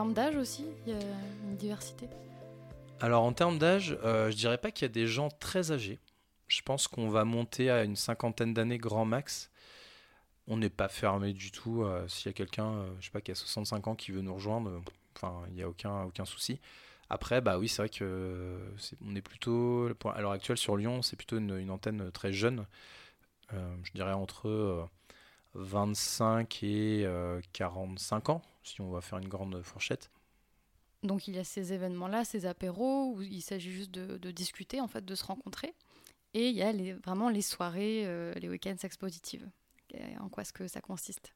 Termes 0.00 0.14
d'âge 0.14 0.36
aussi, 0.36 0.64
il 0.86 0.94
y 0.94 0.96
a 0.96 1.00
une 1.44 1.56
diversité 1.56 2.08
Alors 3.02 3.22
en 3.22 3.34
termes 3.34 3.58
d'âge, 3.58 3.98
euh, 4.02 4.30
je 4.30 4.36
dirais 4.36 4.56
pas 4.56 4.70
qu'il 4.70 4.86
y 4.86 4.90
a 4.90 4.94
des 4.94 5.06
gens 5.06 5.28
très 5.28 5.72
âgés. 5.72 5.98
Je 6.46 6.62
pense 6.62 6.88
qu'on 6.88 7.10
va 7.10 7.26
monter 7.26 7.68
à 7.68 7.84
une 7.84 7.96
cinquantaine 7.96 8.54
d'années 8.54 8.78
grand 8.78 9.04
max. 9.04 9.50
On 10.46 10.56
n'est 10.56 10.70
pas 10.70 10.88
fermé 10.88 11.34
du 11.34 11.50
tout. 11.50 11.82
Euh, 11.82 12.08
s'il 12.08 12.28
y 12.28 12.28
a 12.30 12.32
quelqu'un, 12.32 12.72
euh, 12.72 12.90
je 12.98 13.04
sais 13.04 13.10
pas, 13.10 13.20
qui 13.20 13.30
a 13.30 13.34
65 13.34 13.88
ans 13.88 13.94
qui 13.94 14.10
veut 14.10 14.22
nous 14.22 14.32
rejoindre, 14.32 14.80
enfin, 15.14 15.34
il 15.48 15.54
n'y 15.56 15.62
a 15.62 15.68
aucun, 15.68 16.04
aucun 16.04 16.24
souci. 16.24 16.62
Après, 17.10 17.42
bah 17.42 17.58
oui, 17.58 17.68
c'est 17.68 17.82
vrai 17.82 17.90
que 17.90 18.58
on 19.04 19.14
est 19.14 19.20
plutôt, 19.20 19.90
à 20.14 20.20
l'heure 20.22 20.32
actuelle 20.32 20.56
sur 20.56 20.78
Lyon, 20.78 21.02
c'est 21.02 21.16
plutôt 21.16 21.36
une, 21.36 21.70
antenne 21.70 22.10
très 22.10 22.32
jeune. 22.32 22.64
je 23.52 23.92
dirais 23.92 24.14
entre 24.14 24.88
25 25.54 26.62
et 26.62 27.06
45 27.52 28.28
ans 28.30 28.42
si 28.62 28.80
on 28.80 28.90
va 28.90 29.00
faire 29.00 29.18
une 29.18 29.28
grande 29.28 29.62
fourchette. 29.62 30.10
Donc 31.02 31.28
il 31.28 31.34
y 31.34 31.38
a 31.38 31.44
ces 31.44 31.72
événements-là, 31.72 32.24
ces 32.24 32.46
apéros, 32.46 33.14
où 33.14 33.22
il 33.22 33.40
s'agit 33.40 33.70
juste 33.70 33.90
de, 33.90 34.30
discuter, 34.30 34.80
en 34.80 34.88
fait, 34.88 35.04
de 35.04 35.14
se 35.14 35.24
rencontrer. 35.24 35.74
Et 36.34 36.48
il 36.48 36.54
y 36.54 36.62
a 36.62 36.72
les, 36.72 36.92
vraiment 36.92 37.28
les 37.28 37.42
soirées, 37.42 38.02
euh, 38.06 38.32
les 38.34 38.48
week-ends 38.48 38.76
expositives. 38.82 39.48
En 40.20 40.28
quoi 40.28 40.42
est-ce 40.42 40.52
que 40.52 40.68
ça 40.68 40.80
consiste? 40.80 41.34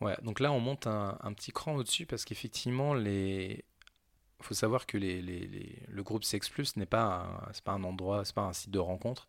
Ouais, 0.00 0.16
donc 0.22 0.40
là 0.40 0.50
on 0.50 0.60
monte 0.60 0.86
un, 0.86 1.32
petit 1.34 1.52
cran 1.52 1.76
au-dessus 1.76 2.06
parce 2.06 2.24
qu'effectivement, 2.24 2.94
les... 2.94 3.64
il 4.40 4.44
faut 4.44 4.54
savoir 4.54 4.86
que 4.86 4.96
les, 4.96 5.20
les, 5.20 5.82
le 5.86 6.02
groupe 6.02 6.24
Sex 6.24 6.48
Plus 6.48 6.76
n'est 6.76 6.86
pas, 6.86 7.48
pas 7.64 7.72
un 7.72 7.84
endroit, 7.84 8.24
c'est 8.24 8.34
pas 8.34 8.42
un 8.42 8.54
site 8.54 8.70
de 8.70 8.78
rencontre. 8.78 9.28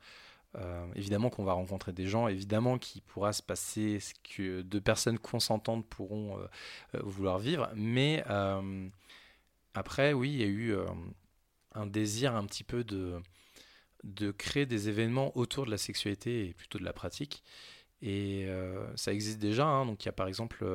Euh, 0.57 0.85
évidemment 0.95 1.29
qu'on 1.29 1.45
va 1.45 1.53
rencontrer 1.53 1.93
des 1.93 2.07
gens, 2.07 2.27
évidemment 2.27 2.77
qu'il 2.77 3.01
pourra 3.01 3.31
se 3.31 3.41
passer 3.41 4.01
ce 4.01 4.13
que 4.35 4.61
deux 4.61 4.81
personnes 4.81 5.17
consentantes 5.17 5.87
pourront 5.87 6.37
euh, 6.37 6.47
euh, 6.95 6.99
vouloir 7.03 7.39
vivre, 7.39 7.71
mais 7.75 8.23
après, 9.73 10.11
oui, 10.11 10.31
il 10.31 10.41
y 10.41 10.43
a 10.43 10.47
eu 10.47 10.75
un 11.73 11.85
désir 11.85 12.35
un 12.35 12.45
petit 12.45 12.65
peu 12.65 12.83
de, 12.83 13.21
de 14.03 14.31
créer 14.31 14.65
des 14.65 14.89
événements 14.89 15.35
autour 15.37 15.65
de 15.65 15.71
la 15.71 15.77
sexualité 15.77 16.47
et 16.49 16.53
plutôt 16.53 16.77
de 16.79 16.83
la 16.83 16.93
pratique. 16.93 17.43
Et 18.01 18.47
ça 18.95 19.13
existe 19.13 19.39
déjà. 19.39 19.65
Hein. 19.65 19.85
donc 19.85 20.03
il 20.03 20.07
y 20.07 20.09
a 20.09 20.11
par 20.11 20.27
exemple 20.27 20.65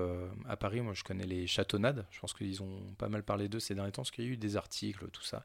à 0.49 0.57
Paris, 0.57 0.81
moi 0.81 0.95
je 0.95 1.05
connais 1.05 1.27
les 1.27 1.47
Châteaunades. 1.47 2.07
Je 2.11 2.21
pense 2.21 2.33
qu'ils 2.33 2.63
ont 2.63 2.95
pas 2.97 3.09
mal 3.09 3.23
parlé 3.23 3.49
d'eux 3.49 3.61
ces 3.61 3.75
derniers 3.75 3.93
temps 3.93 4.03
parce 4.03 4.13
qu'il 4.13 4.25
y 4.25 4.29
a 4.29 4.31
eu 4.31 4.37
des 4.39 4.57
articles, 4.57 5.07
tout 5.11 5.25
ça 5.25 5.45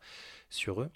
sur 0.49 0.81
eux. 0.81 0.89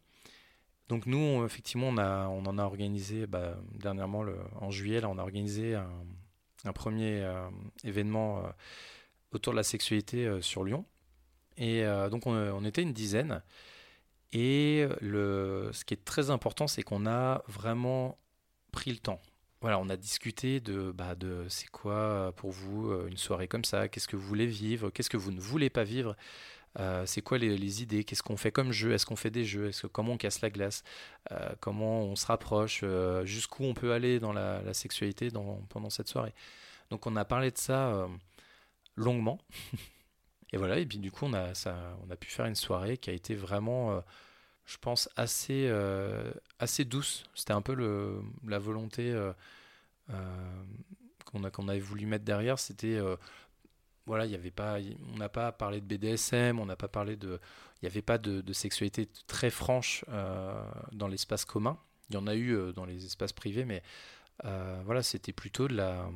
Donc 0.87 1.07
nous, 1.07 1.43
effectivement, 1.45 1.87
on, 1.89 1.97
a, 1.97 2.27
on 2.27 2.45
en 2.45 2.57
a 2.57 2.63
organisé 2.63 3.25
bah, 3.25 3.57
dernièrement, 3.73 4.23
en 4.59 4.69
juillet, 4.69 5.03
on 5.03 5.17
a 5.17 5.21
organisé 5.21 5.75
un, 5.75 6.73
premier 6.73 7.23
euh, 7.23 7.47
événement 7.83 8.39
euh, 8.39 8.49
autour 9.31 9.53
de 9.53 9.57
la 9.57 9.63
sexualité 9.63 10.25
euh, 10.25 10.41
sur 10.41 10.63
Lyon. 10.63 10.85
Et 11.57 11.85
donc 12.11 12.27
on, 12.27 12.65
était 12.65 12.81
une 12.81 12.91
dizaine. 12.91 13.41
Et 14.33 14.85
le, 14.99 15.69
ce 15.71 15.85
qui 15.85 15.93
est 15.93 16.03
très 16.03 16.29
important, 16.29 16.67
c'est 16.67 16.83
qu'on 16.83 17.05
a 17.05 17.43
vraiment 17.47 18.17
pris 18.73 18.91
le 18.91 18.97
temps. 18.97 19.21
Voilà, 19.61 19.79
on 19.79 19.87
a 19.87 19.95
discuté 19.95 20.59
de, 20.59 20.91
bah, 20.91 21.15
de 21.15 21.45
c'est 21.47 21.69
quoi 21.69 22.33
pour 22.35 22.51
vous 22.51 22.91
une 23.07 23.15
soirée 23.15 23.47
comme 23.47 23.63
ça, 23.63 23.87
qu'est-ce 23.87 24.09
que 24.09 24.17
vous 24.17 24.27
voulez 24.27 24.47
vivre, 24.47 24.89
qu'est-ce 24.89 25.09
que 25.09 25.15
vous 25.15 25.31
ne 25.31 25.39
voulez 25.39 25.69
pas 25.69 25.85
vivre. 25.85 26.17
Euh, 26.79 27.05
c'est 27.05 27.21
quoi 27.21 27.37
les, 27.37 27.81
idées? 27.81 28.03
Qu'est-ce 28.03 28.23
qu'on 28.23 28.37
fait 28.37 28.51
comme 28.51 28.71
jeu? 28.71 28.91
Est-ce 28.93 29.05
qu'on 29.05 29.15
fait 29.15 29.29
des 29.29 29.45
jeux? 29.45 29.69
Est-ce 29.69 29.83
que 29.83 29.87
comment 29.87 30.13
on 30.13 30.17
casse 30.17 30.41
la 30.41 30.49
glace? 30.49 30.83
Euh, 31.31 31.49
Comment 31.59 32.01
on 32.01 32.15
se 32.15 32.25
rapproche? 32.25 32.81
Euh, 32.83 33.25
Jusqu'où 33.25 33.63
on 33.63 33.73
peut 33.73 33.93
aller 33.93 34.19
dans 34.19 34.33
la, 34.33 34.73
sexualité 34.73 35.29
pendant 35.69 35.89
cette 35.89 36.07
soirée? 36.07 36.33
Donc 36.89 37.07
on 37.07 37.15
a 37.15 37.25
parlé 37.25 37.51
de 37.51 37.57
ça 37.57 38.07
longuement. 38.95 39.39
et 40.53 40.57
voilà. 40.57 40.79
Et 40.79 40.85
puis 40.85 40.97
du 40.99 41.11
coup 41.11 41.25
on 41.25 41.33
a 41.33 41.53
on 42.07 42.11
a 42.11 42.15
pu 42.15 42.29
faire 42.29 42.45
une 42.45 42.55
soirée 42.55 42.97
qui 42.97 43.09
a 43.09 43.13
été 43.13 43.35
vraiment, 43.35 44.03
je 44.65 44.77
pense, 44.77 45.09
assez 45.15 45.71
assez 46.59 46.85
douce. 46.85 47.23
C'était 47.35 47.53
un 47.53 47.61
peu 47.61 47.75
la 48.45 48.59
volonté 48.59 49.15
qu'on 51.25 51.41
qu'on 51.49 51.67
avait 51.69 51.79
voulu 51.79 52.05
mettre 52.05 52.25
derrière. 52.25 52.59
C'était 52.59 52.99
voilà, 54.05 54.25
il 54.25 54.31
y 54.31 54.35
avait 54.35 54.51
pas, 54.51 54.77
on 55.13 55.17
n'a 55.17 55.29
pas 55.29 55.51
parlé 55.51 55.81
de 55.81 55.85
BDSM, 55.85 56.59
on 56.59 56.65
n'a 56.65 56.75
pas 56.75 56.87
parlé 56.87 57.15
de, 57.15 57.39
il 57.81 57.85
n'y 57.85 57.87
avait 57.87 58.01
pas 58.01 58.17
de, 58.17 58.53
sexualité 58.53 59.09
très 59.27 59.49
franche 59.49 60.05
euh, 60.09 60.63
dans 60.91 61.07
l'espace 61.07 61.45
commun. 61.45 61.79
Il 62.09 62.15
y 62.15 62.17
en 62.17 62.27
a 62.27 62.35
eu 62.35 62.55
euh, 62.55 62.71
dans 62.71 62.85
les 62.85 63.05
espaces 63.05 63.33
privés, 63.33 63.65
mais 63.65 63.81
euh, 64.45 64.79
voilà, 64.85 65.01
c'était 65.01 65.33
plutôt 65.33 65.67
de 65.67 65.75
la, 65.75 66.09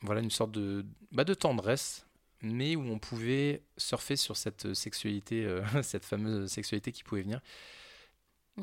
voilà, 0.00 0.20
une 0.20 0.30
sorte 0.30 0.50
de, 0.50 0.84
bah, 1.12 1.24
de 1.24 1.34
tendresse, 1.34 2.06
mais 2.42 2.74
où 2.74 2.82
on 2.82 2.98
pouvait 2.98 3.62
surfer 3.76 4.16
sur 4.16 4.36
cette 4.36 4.74
sexualité, 4.74 5.46
cette 5.82 6.04
fameuse 6.04 6.50
sexualité 6.50 6.90
qui 6.90 7.04
pouvait 7.04 7.22
venir. 7.22 7.40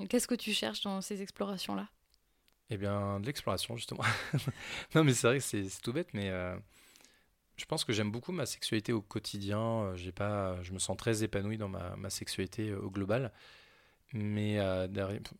Qu'est-ce 0.09 0.27
que 0.27 0.35
tu 0.35 0.51
cherches 0.51 0.81
dans 0.81 0.99
ces 0.99 1.21
explorations-là? 1.21 1.87
Eh 2.69 2.77
bien, 2.77 3.19
de 3.21 3.25
l'exploration 3.27 3.77
justement. 3.77 4.03
non, 4.95 5.05
mais 5.05 5.13
c'est 5.13 5.27
vrai 5.27 5.37
que 5.37 5.43
c'est 5.43 5.81
tout 5.81 5.93
bête, 5.93 6.13
mais 6.13 6.31
je 7.57 7.65
pense 7.65 7.85
que 7.85 7.93
j'aime 7.93 8.11
beaucoup 8.11 8.31
ma 8.31 8.45
sexualité 8.45 8.91
au 8.93 9.01
quotidien. 9.01 9.59
Euh, 9.59 10.11
pas, 10.13 10.61
je 10.63 10.73
me 10.73 10.79
sens 10.79 10.97
très 10.97 11.23
épanoui 11.23 11.57
dans 11.57 11.69
ma, 11.69 11.95
ma 11.95 12.09
sexualité 12.09 12.69
euh, 12.69 12.79
au 12.79 12.89
global. 12.89 13.31
Mais 14.13 14.59
euh, 14.59 14.87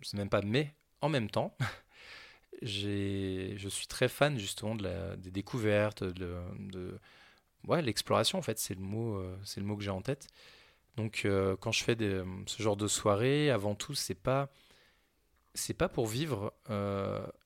c'est 0.01 0.17
même 0.17 0.29
pas 0.29 0.41
mais 0.41 0.73
en 1.01 1.09
même 1.09 1.29
temps, 1.29 1.55
je 2.61 3.67
suis 3.69 3.87
très 3.87 4.07
fan 4.09 4.37
justement 4.37 4.75
de 4.75 4.83
la, 4.83 5.15
des 5.17 5.31
découvertes, 5.31 6.03
de, 6.03 6.37
de 6.59 6.99
ouais, 7.67 7.81
l'exploration, 7.81 8.39
en 8.39 8.41
fait, 8.41 8.59
c'est 8.59 8.75
le 8.75 8.81
mot, 8.81 9.21
c'est 9.43 9.59
le 9.59 9.65
mot 9.65 9.77
que 9.77 9.83
j'ai 9.83 9.91
en 9.91 10.01
tête. 10.01 10.27
Donc, 10.97 11.27
quand 11.59 11.71
je 11.71 11.83
fais 11.83 11.95
ce 11.97 12.63
genre 12.63 12.77
de 12.77 12.87
soirée, 12.87 13.51
avant 13.51 13.75
tout, 13.75 13.93
c'est 13.93 14.15
pas 14.15 14.49
c'est 15.53 15.73
pas 15.73 15.89
pour 15.89 16.07
vivre 16.07 16.53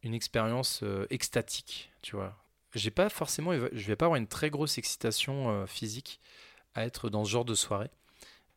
une 0.04 0.14
expérience 0.14 0.84
extatique, 1.10 1.92
tu 2.02 2.16
vois. 2.16 2.38
J'ai 2.76 2.92
pas 2.92 3.10
forcément, 3.10 3.54
je 3.54 3.88
vais 3.88 3.96
pas 3.96 4.06
avoir 4.06 4.18
une 4.18 4.28
très 4.28 4.50
grosse 4.50 4.78
excitation 4.78 5.66
physique 5.66 6.20
à 6.76 6.86
être 6.86 7.10
dans 7.10 7.26
ce 7.26 7.32
genre 7.32 7.46
de 7.46 7.56
soirée, 7.56 7.90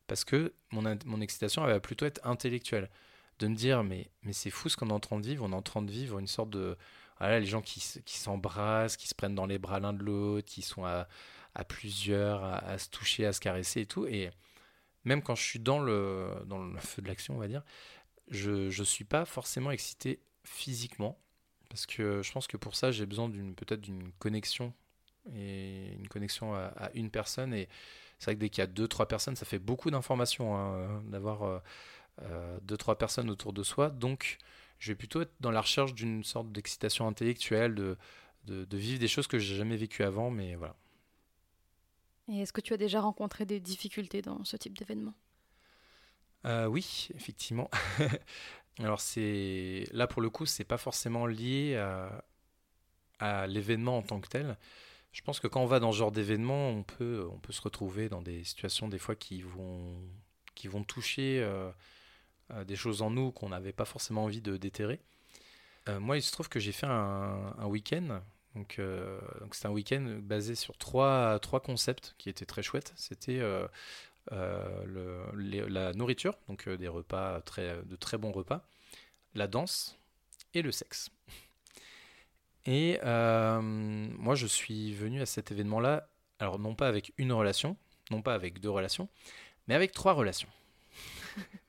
parce 0.07 0.25
que 0.25 0.53
mon, 0.71 1.21
excitation 1.21 1.65
va 1.65 1.81
plutôt 1.81 2.05
être 2.05 2.21
intellectuelle, 2.27 2.91
de 3.39 3.49
me 3.49 3.55
dire 3.55 3.83
mais 3.83 4.11
c'est 4.33 4.51
fou 4.51 4.69
ce 4.69 4.77
qu'on 4.77 4.91
est 4.91 4.93
en 4.93 5.01
train 5.01 5.19
de 5.19 5.27
vivre, 5.27 5.45
on 5.45 5.53
est 5.53 5.57
en 5.57 5.63
train 5.63 5.83
de 5.83 5.91
vivre 5.91 6.19
une 6.19 6.27
sorte 6.27 6.51
de 6.51 6.77
voilà, 7.19 7.41
les 7.41 7.47
gens 7.47 7.63
qui, 7.63 7.81
qui 8.05 8.19
s'embrassent, 8.19 8.97
qui 8.97 9.09
se 9.09 9.15
prennent 9.15 9.35
dans 9.35 9.47
les 9.47 9.59
bras 9.59 9.81
l'un 9.81 9.93
de 9.93 10.03
l'autre, 10.03 10.47
qui 10.47 10.61
sont 10.61 10.85
à, 10.85 11.07
à 11.55 11.65
plusieurs, 11.65 12.43
à, 12.45 12.79
se 12.79 12.89
toucher, 12.89 13.27
à 13.27 13.33
se 13.33 13.41
caresser 13.41 13.83
et 13.83 13.87
tout. 13.87 14.07
Et 14.07 14.31
même 15.05 15.23
quand 15.23 15.35
je 15.35 15.43
suis 15.43 15.61
dans 15.61 15.79
le, 15.79 16.31
dans 16.47 16.59
le 16.59 16.79
feu 16.81 17.03
de 17.03 17.09
l'action, 17.09 17.35
on 17.37 17.39
va 17.39 17.49
dire, 17.49 17.63
je 18.29 18.77
ne 18.77 18.85
suis 18.85 19.05
pas 19.05 19.25
forcément 19.25 19.71
excité 19.71 20.21
physiquement. 20.45 21.19
Parce 21.73 21.87
que 21.87 22.21
je 22.21 22.31
pense 22.33 22.47
que 22.47 22.59
pour 22.59 22.77
ça, 22.77 22.91
j'ai 22.91 23.07
besoin 23.07 23.31
d'une 23.31 23.55
peut-être 23.55 23.81
d'une 23.81 24.13
connexion 24.19 24.75
et 25.35 25.95
une 25.95 26.07
connexion 26.07 26.55
à, 26.55 26.91
une 26.93 27.09
personne. 27.09 27.55
Et 27.55 27.67
c'est 28.19 28.27
vrai 28.27 28.35
que 28.35 28.41
dès 28.41 28.51
qu'il 28.51 28.61
y 28.61 28.65
a 28.65 28.67
deux, 28.67 28.87
trois 28.87 29.09
personnes, 29.09 29.37
ça 29.37 29.47
fait 29.47 29.59
beaucoup 29.59 29.91
d'informations 29.91 30.55
hein, 30.55 31.03
d'avoir 31.07 31.45
euh, 31.45 31.59
euh, 32.21 32.59
deux, 32.61 32.77
trois 32.77 32.99
personnes 32.99 33.31
autour 33.31 33.55
de 33.55 33.63
soi. 33.63 33.89
Donc, 33.89 34.37
je 34.81 34.93
vais 34.93 34.97
plutôt 34.97 35.23
être 35.23 35.33
dans 35.41 35.51
la 35.51 35.63
recherche 35.63 35.95
d'une 35.95 36.25
sorte 36.25 36.53
d'excitation 36.53 37.09
intellectuelle, 37.09 37.75
de, 37.75 37.97
de, 38.45 38.77
vivre 38.77 39.01
des 39.01 39.09
choses 39.09 39.27
que 39.27 39.39
j'ai 39.39 39.57
jamais 39.57 39.79
vécues 39.79 40.03
avant, 40.03 40.31
mais 40.31 40.55
voilà. 40.57 40.77
Et 42.29 42.41
est-ce 42.41 42.53
que 42.53 42.61
tu 42.61 42.75
as 42.75 42.77
déjà 42.77 43.01
rencontré 43.01 43.47
des 43.47 43.61
difficultés 43.61 44.21
dans 44.21 44.45
ce 44.45 44.59
type 44.59 44.77
d'événement? 44.77 45.15
Euh, 46.45 46.67
Oui, 46.67 47.09
effectivement. 47.15 47.71
Alors 48.79 49.01
c'est 49.01 49.85
là 49.93 50.07
pour 50.07 50.23
le 50.23 50.31
coup, 50.31 50.47
c'est 50.47 50.65
pas 50.65 50.79
forcément 50.79 51.27
lié 51.27 51.77
à, 53.19 53.47
l'événement 53.47 53.99
en 53.99 54.03
tant 54.03 54.21
que 54.21 54.29
tel. 54.29 54.57
Je 55.13 55.21
pense 55.21 55.41
que 55.41 55.47
quand 55.47 55.63
on 55.63 55.67
va 55.67 55.79
dans 55.79 55.93
ce 55.93 55.99
genre 55.99 56.11
d'événement, 56.11 56.71
on 56.71 56.83
peut, 56.83 57.29
on 57.31 57.39
peut 57.39 57.53
se 57.53 57.61
retrouver 57.61 58.09
dans 58.09 58.23
des 58.23 58.45
situations 58.45 58.89
des 58.89 58.99
fois 58.99 59.15
qui 59.15 59.43
vont, 59.43 59.95
qui 60.55 60.69
vont 60.69 60.83
toucher 60.85 61.41
euh, 61.43 61.71
euh, 62.51 62.65
des 62.65 62.77
choses 62.77 63.03
en 63.03 63.11
nous 63.11 63.31
qu'on 63.31 63.51
n'avait 63.51 63.73
pas 63.73 63.85
forcément 63.85 64.25
envie 64.25 64.41
de 64.41 64.57
déterrer. 64.57 65.01
Euh, 65.89 66.01
moi, 66.01 66.17
il 66.17 66.23
se 66.23 66.33
trouve 66.33 66.49
que 66.49 66.59
j'ai 66.59 66.73
fait 66.73 66.87
un, 66.87 67.67
week-end. 67.67 68.23
Donc, 68.55 68.81
donc 69.41 69.55
c'était 69.55 69.69
un 69.69 69.73
week-end 69.73 70.19
basé 70.23 70.55
sur 70.55 70.77
trois, 70.77 71.39
trois 71.41 71.61
concepts 71.61 72.15
qui 72.19 72.29
étaient 72.29 72.47
très 72.47 72.63
chouettes. 72.63 72.93
C'était 72.97 73.41
la 74.31 75.93
nourriture, 75.95 76.39
donc 76.49 76.69
des 76.69 76.89
repas 76.89 77.41
très, 77.43 77.83
de 77.85 77.97
très 77.97 78.19
bons 78.19 78.33
repas, 78.33 78.67
la 79.35 79.47
danse 79.47 79.99
et 80.55 80.63
le 80.63 80.73
sexe. 80.73 81.11
Et 82.67 82.99
moi, 83.03 84.35
je 84.35 84.47
suis 84.47 84.95
venu 84.95 85.21
à 85.21 85.27
cet 85.27 85.51
événement-là, 85.51 86.09
alors 86.39 86.59
non 86.59 86.75
pas 86.75 86.89
avec 86.89 87.13
une 87.19 87.33
relation, 87.33 87.77
non 88.11 88.23
pas 88.23 88.35
avec 88.35 88.61
deux 88.61 88.71
relations, 88.71 89.09
mais 89.69 89.75
avec 89.75 89.93
trois 89.93 90.13
relations. 90.13 90.49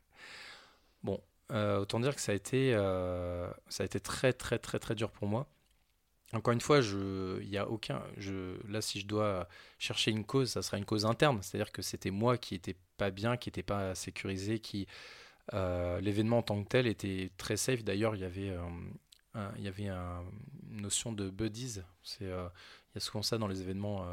Bon, 1.03 1.21
euh, 1.51 1.79
autant 1.79 1.99
dire 1.99 2.15
que 2.15 2.21
ça 2.21 2.31
a 2.31 2.35
été, 2.35 2.73
euh, 2.73 3.49
ça 3.67 3.83
a 3.83 3.85
été 3.85 3.99
très 3.99 4.33
très 4.33 4.57
très 4.57 4.79
très 4.79 4.95
dur 4.95 5.11
pour 5.11 5.27
moi. 5.27 5.47
Encore 6.33 6.53
une 6.53 6.61
fois, 6.61 6.79
il 6.79 7.47
y 7.47 7.57
a 7.57 7.69
aucun, 7.69 8.01
là 8.67 8.81
si 8.81 8.99
je 8.99 9.05
dois 9.05 9.47
chercher 9.77 10.11
une 10.11 10.25
cause, 10.25 10.49
ça 10.49 10.63
sera 10.63 10.77
une 10.77 10.85
cause 10.85 11.05
interne, 11.05 11.39
c'est-à-dire 11.43 11.71
que 11.71 11.83
c'était 11.83 12.09
moi 12.09 12.37
qui 12.37 12.55
n'étais 12.55 12.75
pas 12.97 13.11
bien, 13.11 13.37
qui 13.37 13.49
n'était 13.49 13.63
pas 13.63 13.93
sécurisé, 13.93 14.59
qui 14.59 14.87
euh, 15.53 15.99
l'événement 16.01 16.39
en 16.39 16.41
tant 16.41 16.63
que 16.63 16.67
tel 16.67 16.87
était 16.87 17.29
très 17.37 17.55
safe. 17.55 17.83
D'ailleurs, 17.83 18.15
il 18.15 18.21
y 18.21 18.25
avait, 18.25 18.51
il 19.57 19.63
y 19.63 19.67
avait 19.67 19.89
une 19.89 20.81
notion 20.81 21.11
de 21.11 21.29
buddies. 21.29 21.81
C'est, 22.03 22.25
il 22.25 22.95
y 22.95 22.97
a 22.97 22.99
souvent 22.99 23.21
ça 23.21 23.37
dans 23.37 23.47
les 23.47 23.61
événements 23.61 24.07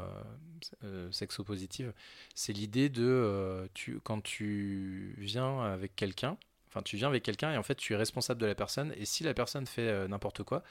sexo-positifs. 1.11 1.89
C'est 2.35 2.53
l'idée 2.53 2.89
de, 2.89 3.67
tu, 3.73 3.99
quand 4.03 4.21
tu 4.21 5.15
viens 5.17 5.61
avec 5.61 5.95
quelqu'un, 5.95 6.37
Enfin, 6.71 6.81
tu 6.83 6.95
viens 6.95 7.09
avec 7.09 7.23
quelqu'un 7.23 7.51
et 7.51 7.57
en 7.57 7.63
fait, 7.63 7.75
tu 7.75 7.93
es 7.93 7.97
responsable 7.97 8.39
de 8.39 8.45
la 8.45 8.55
personne. 8.55 8.93
Et 8.95 9.03
si 9.03 9.23
la 9.23 9.33
personne 9.33 9.65
fait 9.65 9.89
euh, 9.89 10.07
n'importe 10.07 10.43
quoi, 10.43 10.63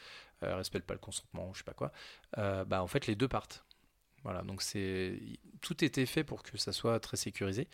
euh, 0.42 0.56
respecte 0.56 0.86
pas 0.86 0.94
le 0.94 1.00
consentement 1.00 1.50
ou 1.50 1.54
je 1.54 1.58
sais 1.58 1.64
pas 1.64 1.74
quoi, 1.74 1.92
euh, 2.38 2.64
bah 2.64 2.82
en 2.82 2.86
fait, 2.86 3.06
les 3.06 3.14
deux 3.14 3.28
partent. 3.28 3.64
Voilà, 4.24 4.42
donc 4.42 4.62
c'est 4.62 5.18
tout 5.60 5.84
était 5.84 6.06
fait 6.06 6.24
pour 6.24 6.42
que 6.42 6.56
ça 6.56 6.72
soit 6.72 7.00
très 7.00 7.18
sécurisé. 7.18 7.68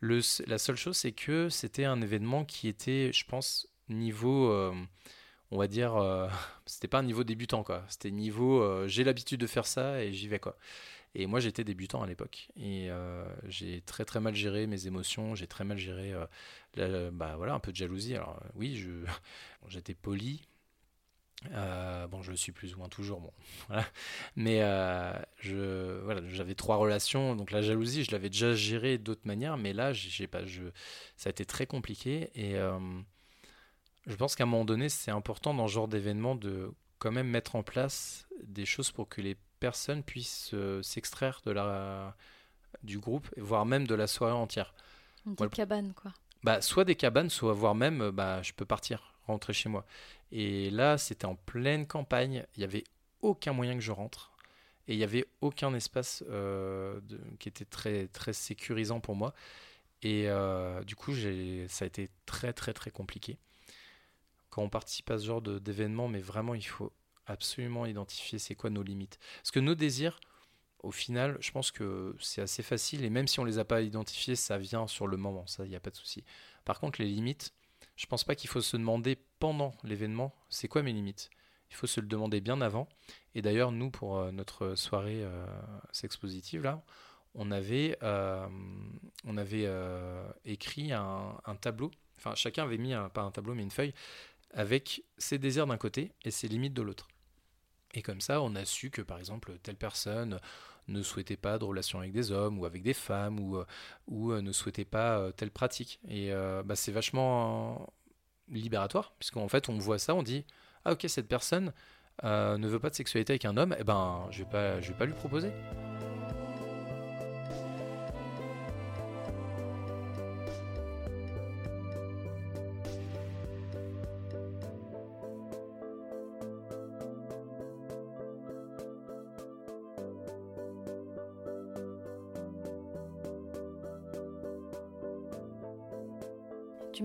Le, 0.00 0.20
la 0.46 0.58
seule 0.58 0.76
chose, 0.76 0.96
c'est 0.96 1.12
que 1.12 1.48
c'était 1.48 1.84
un 1.84 2.00
événement 2.00 2.44
qui 2.44 2.68
était, 2.68 3.12
je 3.12 3.24
pense, 3.24 3.68
niveau, 3.88 4.52
on 5.50 5.58
va 5.58 5.66
dire, 5.68 5.96
c'était 6.66 6.88
pas 6.88 6.98
un 6.98 7.04
niveau 7.04 7.24
débutant 7.24 7.62
quoi. 7.64 7.84
C'était 7.88 8.10
niveau, 8.10 8.86
j'ai 8.88 9.04
l'habitude 9.04 9.40
de 9.40 9.46
faire 9.46 9.66
ça 9.66 10.02
et 10.02 10.12
j'y 10.12 10.28
vais 10.28 10.40
quoi. 10.40 10.56
Et 11.14 11.26
moi, 11.26 11.40
j'étais 11.40 11.64
débutant 11.64 12.02
à 12.02 12.06
l'époque. 12.06 12.48
Et 12.56 12.90
euh, 12.90 13.24
j'ai 13.46 13.80
très 13.82 14.04
très 14.04 14.20
mal 14.20 14.34
géré 14.34 14.66
mes 14.66 14.86
émotions. 14.86 15.34
J'ai 15.34 15.46
très 15.46 15.64
mal 15.64 15.78
géré 15.78 16.14
euh, 16.78 17.10
bah, 17.10 17.34
voilà, 17.36 17.54
un 17.54 17.60
peu 17.60 17.72
de 17.72 17.76
jalousie. 17.76 18.14
Alors 18.14 18.40
oui, 18.54 18.76
je, 18.76 18.90
j'étais 19.68 19.94
poli. 19.94 20.42
Euh, 21.52 22.08
bon, 22.08 22.20
je 22.22 22.32
le 22.32 22.36
suis 22.36 22.52
plus 22.52 22.74
ou 22.74 22.78
moins 22.78 22.88
toujours. 22.88 23.20
Bon, 23.20 23.32
voilà. 23.68 23.86
Mais 24.36 24.60
je, 25.40 26.00
voilà, 26.04 26.20
j'avais 26.28 26.54
trois 26.54 26.76
relations. 26.76 27.36
Donc 27.36 27.50
la 27.50 27.62
jalousie, 27.62 28.04
je 28.04 28.12
l'avais 28.12 28.30
déjà 28.30 28.54
gérée 28.54 28.98
d'autres 28.98 29.26
manières. 29.26 29.56
Mais 29.56 29.72
là, 29.72 29.92
j'ai 29.92 30.26
pas, 30.26 30.44
je, 30.44 30.64
ça 31.16 31.28
a 31.28 31.30
été 31.30 31.44
très 31.44 31.66
compliqué. 31.66 32.30
Et 32.34 32.54
je 34.06 34.14
pense 34.14 34.36
qu'à 34.36 34.44
un 34.44 34.46
moment 34.46 34.64
donné, 34.64 34.88
c'est 34.88 35.10
important 35.10 35.54
dans 35.54 35.68
ce 35.68 35.72
genre 35.72 35.88
d'événement 35.88 36.34
de 36.34 36.70
quand 36.98 37.12
même 37.12 37.28
mettre 37.28 37.56
en 37.56 37.62
place 37.62 38.26
des 38.42 38.66
choses 38.66 38.90
pour 38.90 39.08
que 39.08 39.20
les 39.20 39.36
personnes 39.58 40.02
puissent 40.02 40.50
euh, 40.54 40.82
s'extraire 40.82 41.40
de 41.44 41.50
la 41.50 42.16
du 42.82 42.98
groupe, 42.98 43.28
voire 43.36 43.66
même 43.66 43.86
de 43.86 43.94
la 43.94 44.06
soirée 44.06 44.32
entière. 44.32 44.74
Des 45.26 45.48
cabanes, 45.48 45.92
quoi. 45.94 46.12
Bah, 46.44 46.60
soit 46.60 46.84
des 46.84 46.94
cabanes, 46.94 47.30
soit 47.30 47.52
voire 47.52 47.74
même, 47.74 48.02
euh, 48.02 48.12
bah, 48.12 48.42
je 48.42 48.52
peux 48.52 48.64
partir, 48.64 49.14
rentrer 49.26 49.52
chez 49.52 49.68
moi. 49.68 49.84
Et 50.30 50.70
là, 50.70 50.98
c'était 50.98 51.24
en 51.24 51.34
pleine 51.34 51.86
campagne, 51.86 52.44
il 52.54 52.60
n'y 52.60 52.64
avait 52.64 52.84
aucun 53.22 53.52
moyen 53.52 53.74
que 53.74 53.80
je 53.80 53.92
rentre. 53.92 54.32
Et 54.86 54.94
il 54.94 54.98
n'y 54.98 55.04
avait 55.04 55.26
aucun 55.40 55.74
espace 55.74 56.24
euh, 56.30 57.00
qui 57.38 57.48
était 57.48 57.64
très, 57.64 58.06
très 58.08 58.32
sécurisant 58.32 59.00
pour 59.00 59.16
moi. 59.16 59.34
Et 60.02 60.28
du 60.86 60.94
coup, 60.94 61.12
ça 61.68 61.84
a 61.84 61.86
été 61.86 62.08
très, 62.24 62.52
très, 62.52 62.72
très 62.72 62.90
compliqué. 62.90 63.36
Quand 64.48 64.62
on 64.62 64.68
participe 64.68 65.10
à 65.10 65.18
ce 65.18 65.26
genre 65.26 65.42
d'événement, 65.42 66.08
mais 66.08 66.20
vraiment, 66.20 66.54
il 66.54 66.62
faut 66.62 66.92
absolument 67.30 67.86
identifier 67.86 68.38
c'est 68.38 68.54
quoi 68.54 68.70
nos 68.70 68.82
limites. 68.82 69.18
Parce 69.36 69.50
que 69.50 69.60
nos 69.60 69.74
désirs, 69.74 70.20
au 70.80 70.90
final, 70.90 71.36
je 71.40 71.50
pense 71.50 71.70
que 71.70 72.14
c'est 72.20 72.40
assez 72.40 72.62
facile 72.62 73.04
et 73.04 73.10
même 73.10 73.26
si 73.26 73.40
on 73.40 73.44
les 73.44 73.58
a 73.58 73.64
pas 73.64 73.82
identifiés, 73.82 74.36
ça 74.36 74.58
vient 74.58 74.86
sur 74.86 75.06
le 75.06 75.16
moment, 75.16 75.46
ça, 75.46 75.64
il 75.64 75.70
n'y 75.70 75.76
a 75.76 75.80
pas 75.80 75.90
de 75.90 75.96
souci. 75.96 76.24
Par 76.64 76.80
contre, 76.80 77.00
les 77.00 77.08
limites, 77.08 77.52
je 77.96 78.06
pense 78.06 78.24
pas 78.24 78.34
qu'il 78.34 78.48
faut 78.48 78.60
se 78.60 78.76
demander 78.76 79.18
pendant 79.38 79.74
l'événement, 79.82 80.34
c'est 80.48 80.68
quoi 80.68 80.82
mes 80.82 80.92
limites? 80.92 81.30
Il 81.70 81.76
faut 81.76 81.86
se 81.86 82.00
le 82.00 82.06
demander 82.06 82.40
bien 82.40 82.60
avant. 82.60 82.88
Et 83.34 83.42
d'ailleurs, 83.42 83.72
nous, 83.72 83.90
pour 83.90 84.18
euh, 84.18 84.30
notre 84.30 84.74
soirée 84.74 85.22
euh, 85.22 85.46
sexpositive, 85.92 86.62
là, 86.62 86.82
on 87.34 87.50
avait, 87.50 87.98
euh, 88.02 88.46
on 89.24 89.36
avait 89.36 89.68
écrit 90.44 90.92
un, 90.92 91.36
tableau, 91.60 91.90
enfin 92.16 92.34
chacun 92.34 92.64
avait 92.64 92.78
mis, 92.78 92.94
pas 93.12 93.22
un 93.22 93.30
tableau, 93.30 93.54
mais 93.54 93.62
une 93.62 93.70
feuille, 93.70 93.92
avec 94.52 95.04
ses 95.18 95.38
désirs 95.38 95.66
d'un 95.66 95.76
côté 95.76 96.12
et 96.24 96.30
ses 96.30 96.48
limites 96.48 96.72
de 96.72 96.82
l'autre. 96.82 97.06
Et 97.94 98.02
comme 98.02 98.20
ça, 98.20 98.42
on 98.42 98.54
a 98.54 98.64
su 98.64 98.90
que 98.90 99.02
par 99.02 99.18
exemple, 99.18 99.58
telle 99.62 99.76
personne 99.76 100.40
ne 100.88 101.02
souhaitait 101.02 101.36
pas 101.36 101.58
de 101.58 101.64
relation 101.64 101.98
avec 101.98 102.12
des 102.12 102.32
hommes 102.32 102.58
ou 102.58 102.64
avec 102.64 102.82
des 102.82 102.94
femmes 102.94 103.38
ou, 103.40 103.56
euh, 103.56 103.66
ou 104.06 104.32
euh, 104.32 104.40
ne 104.40 104.52
souhaitait 104.52 104.84
pas 104.84 105.18
euh, 105.18 105.32
telle 105.32 105.50
pratique. 105.50 106.00
Et 106.08 106.30
bah, 106.64 106.76
c'est 106.76 106.92
vachement 106.92 107.92
libératoire, 108.48 109.12
puisqu'en 109.18 109.48
fait, 109.48 109.68
on 109.68 109.78
voit 109.78 109.98
ça, 109.98 110.14
on 110.14 110.22
dit 110.22 110.44
Ah, 110.84 110.92
ok, 110.92 111.04
cette 111.08 111.28
personne 111.28 111.72
ne 112.24 112.66
veut 112.66 112.80
pas 112.80 112.90
de 112.90 112.94
sexualité 112.94 113.32
avec 113.32 113.44
un 113.44 113.56
homme, 113.56 113.76
eh 113.78 113.84
ben, 113.84 114.26
je 114.30 114.42
vais 114.42 114.50
pas, 114.50 114.80
je 114.80 114.88
vais 114.88 114.98
pas 114.98 115.06
lui 115.06 115.14
proposer. 115.14 115.50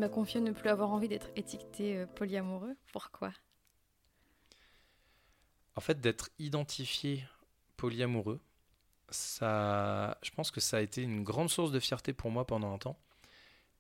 M'as 0.04 0.10
confié 0.10 0.42
ne 0.42 0.52
plus 0.52 0.68
avoir 0.68 0.92
envie 0.92 1.08
d'être 1.08 1.30
étiqueté 1.38 1.96
euh, 1.96 2.06
polyamoureux. 2.06 2.76
Pourquoi? 2.92 3.32
En 5.78 5.80
fait, 5.80 6.02
d'être 6.02 6.30
identifié 6.40 7.24
polyamoureux, 7.78 8.42
ça, 9.08 10.18
je 10.22 10.30
pense 10.32 10.52
que 10.52 10.60
ça 10.60 10.76
a 10.76 10.82
été 10.82 11.04
une 11.04 11.24
grande 11.24 11.50
source 11.50 11.72
de 11.72 11.80
fierté 11.80 12.12
pour 12.12 12.32
moi 12.32 12.46
pendant 12.46 12.74
un 12.74 12.78
temps, 12.80 13.00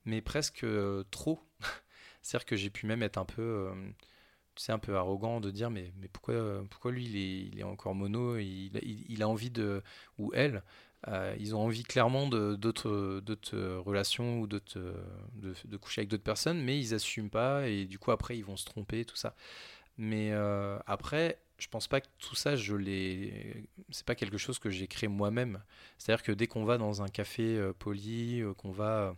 mais 0.05 0.21
presque 0.21 0.65
trop. 1.11 1.41
C'est-à-dire 2.21 2.45
que 2.45 2.55
j'ai 2.55 2.69
pu 2.69 2.85
même 2.85 3.03
être 3.03 3.17
un 3.17 3.25
peu, 3.25 3.73
tu 4.55 4.63
sais, 4.63 4.71
un 4.71 4.79
peu 4.79 4.95
arrogant 4.95 5.41
de 5.41 5.51
dire 5.51 5.69
mais, 5.69 5.91
pourquoi, 6.13 6.63
pourquoi 6.69 6.93
lui 6.93 7.03
il 7.03 7.17
est, 7.17 7.39
il 7.51 7.59
est 7.59 7.63
encore 7.63 7.95
mono, 7.95 8.37
il, 8.37 8.71
il, 9.09 9.21
a 9.21 9.27
envie 9.27 9.51
de, 9.51 9.83
ou 10.17 10.31
elle, 10.33 10.63
ils 11.39 11.55
ont 11.55 11.59
envie 11.59 11.83
clairement 11.83 12.27
d'autres 12.27 13.77
relations 13.79 14.39
ou 14.39 14.47
de, 14.47 14.59
coucher 15.81 16.01
avec 16.01 16.09
d'autres 16.09 16.23
personnes, 16.23 16.61
mais 16.61 16.79
ils 16.79 16.91
n'assument 16.91 17.29
pas 17.29 17.67
et 17.67 17.85
du 17.85 17.99
coup 17.99 18.11
après 18.11 18.37
ils 18.37 18.45
vont 18.45 18.57
se 18.57 18.65
tromper, 18.65 19.05
tout 19.05 19.15
ça. 19.15 19.35
Mais 19.97 20.31
après, 20.87 21.39
je 21.63 21.67
pense 21.69 21.87
pas 21.87 22.01
que 22.01 22.07
tout 22.19 22.35
ça, 22.35 22.55
je 22.55 22.75
l'ai. 22.75 23.65
C'est 23.89 24.05
pas 24.05 24.15
quelque 24.15 24.37
chose 24.37 24.59
que 24.59 24.69
j'ai 24.69 24.87
créé 24.87 25.07
moi-même. 25.07 25.61
C'est-à-dire 25.97 26.23
que 26.23 26.31
dès 26.31 26.47
qu'on 26.47 26.65
va 26.65 26.77
dans 26.77 27.01
un 27.01 27.07
café 27.07 27.55
euh, 27.57 27.73
poli, 27.73 28.41
euh, 28.41 28.53
qu'on 28.53 28.71
va, 28.71 29.15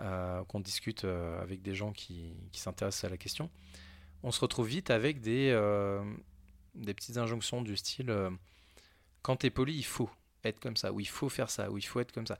euh, 0.00 0.44
qu'on 0.44 0.60
discute 0.60 1.04
avec 1.04 1.62
des 1.62 1.74
gens 1.74 1.92
qui, 1.92 2.36
s'intéressent 2.52 3.04
à 3.04 3.08
la 3.08 3.16
question, 3.16 3.50
on 4.22 4.30
se 4.30 4.40
retrouve 4.40 4.68
vite 4.68 4.90
avec 4.90 5.20
des, 5.20 5.50
des 6.74 6.94
petites 6.94 7.16
injonctions 7.18 7.62
du 7.62 7.76
style 7.76 8.14
quand 9.22 9.36
tu 9.38 9.46
es 9.46 9.50
poli, 9.50 9.74
il 9.74 9.84
faut 9.84 10.10
être 10.48 10.60
comme 10.60 10.76
ça, 10.76 10.92
ou 10.92 11.00
il 11.00 11.08
faut 11.08 11.28
faire 11.28 11.50
ça, 11.50 11.70
ou 11.70 11.78
il 11.78 11.84
faut 11.84 12.00
être 12.00 12.12
comme 12.12 12.26
ça. 12.26 12.38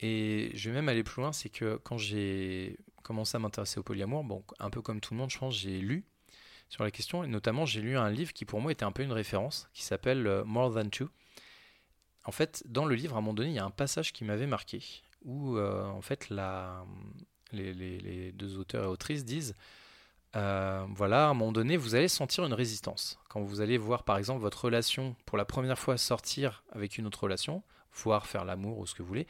Et 0.00 0.50
je 0.54 0.70
vais 0.70 0.76
même 0.76 0.88
aller 0.88 1.02
plus 1.02 1.20
loin, 1.20 1.32
c'est 1.32 1.50
que 1.50 1.78
quand 1.82 1.98
j'ai 1.98 2.78
commencé 3.02 3.36
à 3.36 3.38
m'intéresser 3.38 3.78
au 3.78 3.82
polyamour, 3.82 4.24
bon, 4.24 4.42
un 4.58 4.70
peu 4.70 4.80
comme 4.80 5.00
tout 5.00 5.14
le 5.14 5.18
monde, 5.18 5.30
je 5.30 5.38
pense, 5.38 5.56
j'ai 5.56 5.78
lu 5.78 6.04
sur 6.68 6.84
la 6.84 6.90
question. 6.90 7.22
Et 7.24 7.26
notamment, 7.26 7.66
j'ai 7.66 7.82
lu 7.82 7.98
un 7.98 8.10
livre 8.10 8.32
qui 8.32 8.44
pour 8.44 8.60
moi 8.60 8.72
était 8.72 8.84
un 8.84 8.92
peu 8.92 9.02
une 9.02 9.12
référence, 9.12 9.68
qui 9.74 9.82
s'appelle 9.82 10.26
euh, 10.26 10.44
More 10.44 10.74
Than 10.74 10.88
Two. 10.88 11.08
En 12.24 12.32
fait, 12.32 12.62
dans 12.66 12.86
le 12.86 12.94
livre, 12.94 13.14
à 13.14 13.18
un 13.18 13.20
moment 13.20 13.34
donné, 13.34 13.50
il 13.50 13.54
y 13.54 13.58
a 13.58 13.64
un 13.64 13.70
passage 13.70 14.12
qui 14.12 14.24
m'avait 14.24 14.46
marqué, 14.46 14.82
où 15.22 15.56
euh, 15.56 15.84
en 15.86 16.00
fait 16.00 16.30
la, 16.30 16.84
les, 17.52 18.32
deux 18.32 18.58
auteurs 18.58 18.84
et 18.84 18.86
autrices 18.86 19.24
disent 19.24 19.54
euh, 20.36 20.86
voilà, 20.94 21.26
à 21.26 21.30
un 21.30 21.34
moment 21.34 21.52
donné, 21.52 21.76
vous 21.76 21.94
allez 21.94 22.08
sentir 22.08 22.44
une 22.44 22.52
résistance. 22.52 23.18
Quand 23.28 23.40
vous 23.40 23.60
allez 23.60 23.78
voir, 23.78 24.04
par 24.04 24.16
exemple, 24.16 24.40
votre 24.40 24.64
relation 24.64 25.16
pour 25.26 25.36
la 25.38 25.44
première 25.44 25.78
fois 25.78 25.96
sortir 25.96 26.62
avec 26.72 26.98
une 26.98 27.06
autre 27.06 27.24
relation, 27.24 27.62
voire 27.94 28.26
faire 28.26 28.44
l'amour 28.44 28.78
ou 28.78 28.86
ce 28.86 28.94
que 28.94 29.02
vous 29.02 29.08
voulez, 29.08 29.26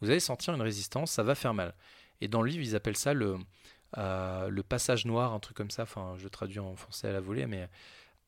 vous 0.00 0.10
allez 0.10 0.20
sentir 0.20 0.54
une 0.54 0.62
résistance, 0.62 1.10
ça 1.10 1.22
va 1.22 1.34
faire 1.34 1.54
mal. 1.54 1.74
Et 2.20 2.28
dans 2.28 2.42
le 2.42 2.50
livre, 2.50 2.62
ils 2.62 2.76
appellent 2.76 2.96
ça 2.96 3.14
le, 3.14 3.36
euh, 3.98 4.48
le 4.48 4.62
passage 4.62 5.06
noir, 5.06 5.32
un 5.32 5.40
truc 5.40 5.56
comme 5.56 5.70
ça. 5.70 5.82
Enfin, 5.82 6.14
je 6.18 6.28
traduis 6.28 6.60
en 6.60 6.76
français 6.76 7.08
à 7.08 7.12
la 7.12 7.20
volée, 7.20 7.46
mais 7.46 7.68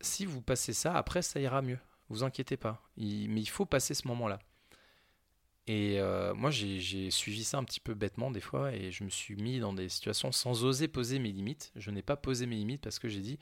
si 0.01 0.27
vous 0.27 0.41
passez 0.41 0.73
ça, 0.73 0.95
après 0.97 1.23
ça 1.23 1.41
ira 1.41 1.63
mieux. 1.63 1.79
Vous 2.09 2.25
inquiétez 2.25 2.57
pas. 2.57 2.83
mais 2.97 3.41
il 3.41 3.49
faut 3.49 3.67
passer 3.67 3.95
ce 3.95 4.07
moment-là. 4.09 4.39
Et 5.69 5.99
euh, 5.99 6.33
moi, 6.35 6.51
j'ai 6.51 7.11
suivi 7.11 7.43
ça 7.43 7.59
un 7.59 7.65
petit 7.65 7.81
peu 7.81 7.95
bêtement 7.95 8.31
des 8.31 8.41
fois, 8.41 8.73
et 8.73 8.93
je 8.93 9.03
me 9.03 9.11
suis 9.11 9.35
mis 9.35 9.59
dans 9.59 9.73
des 9.73 9.89
situations 9.89 10.31
sans 10.31 10.65
oser 10.65 10.87
poser 10.87 11.19
mes 11.19 11.33
limites. 11.33 11.73
Je 11.75 11.91
n'ai 11.91 12.03
pas 12.03 12.17
posé 12.17 12.47
mes 12.47 12.57
limites 12.57 12.83
parce 12.83 13.01
que 13.01 13.09
j'ai 13.09 13.21
dit, 13.21 13.39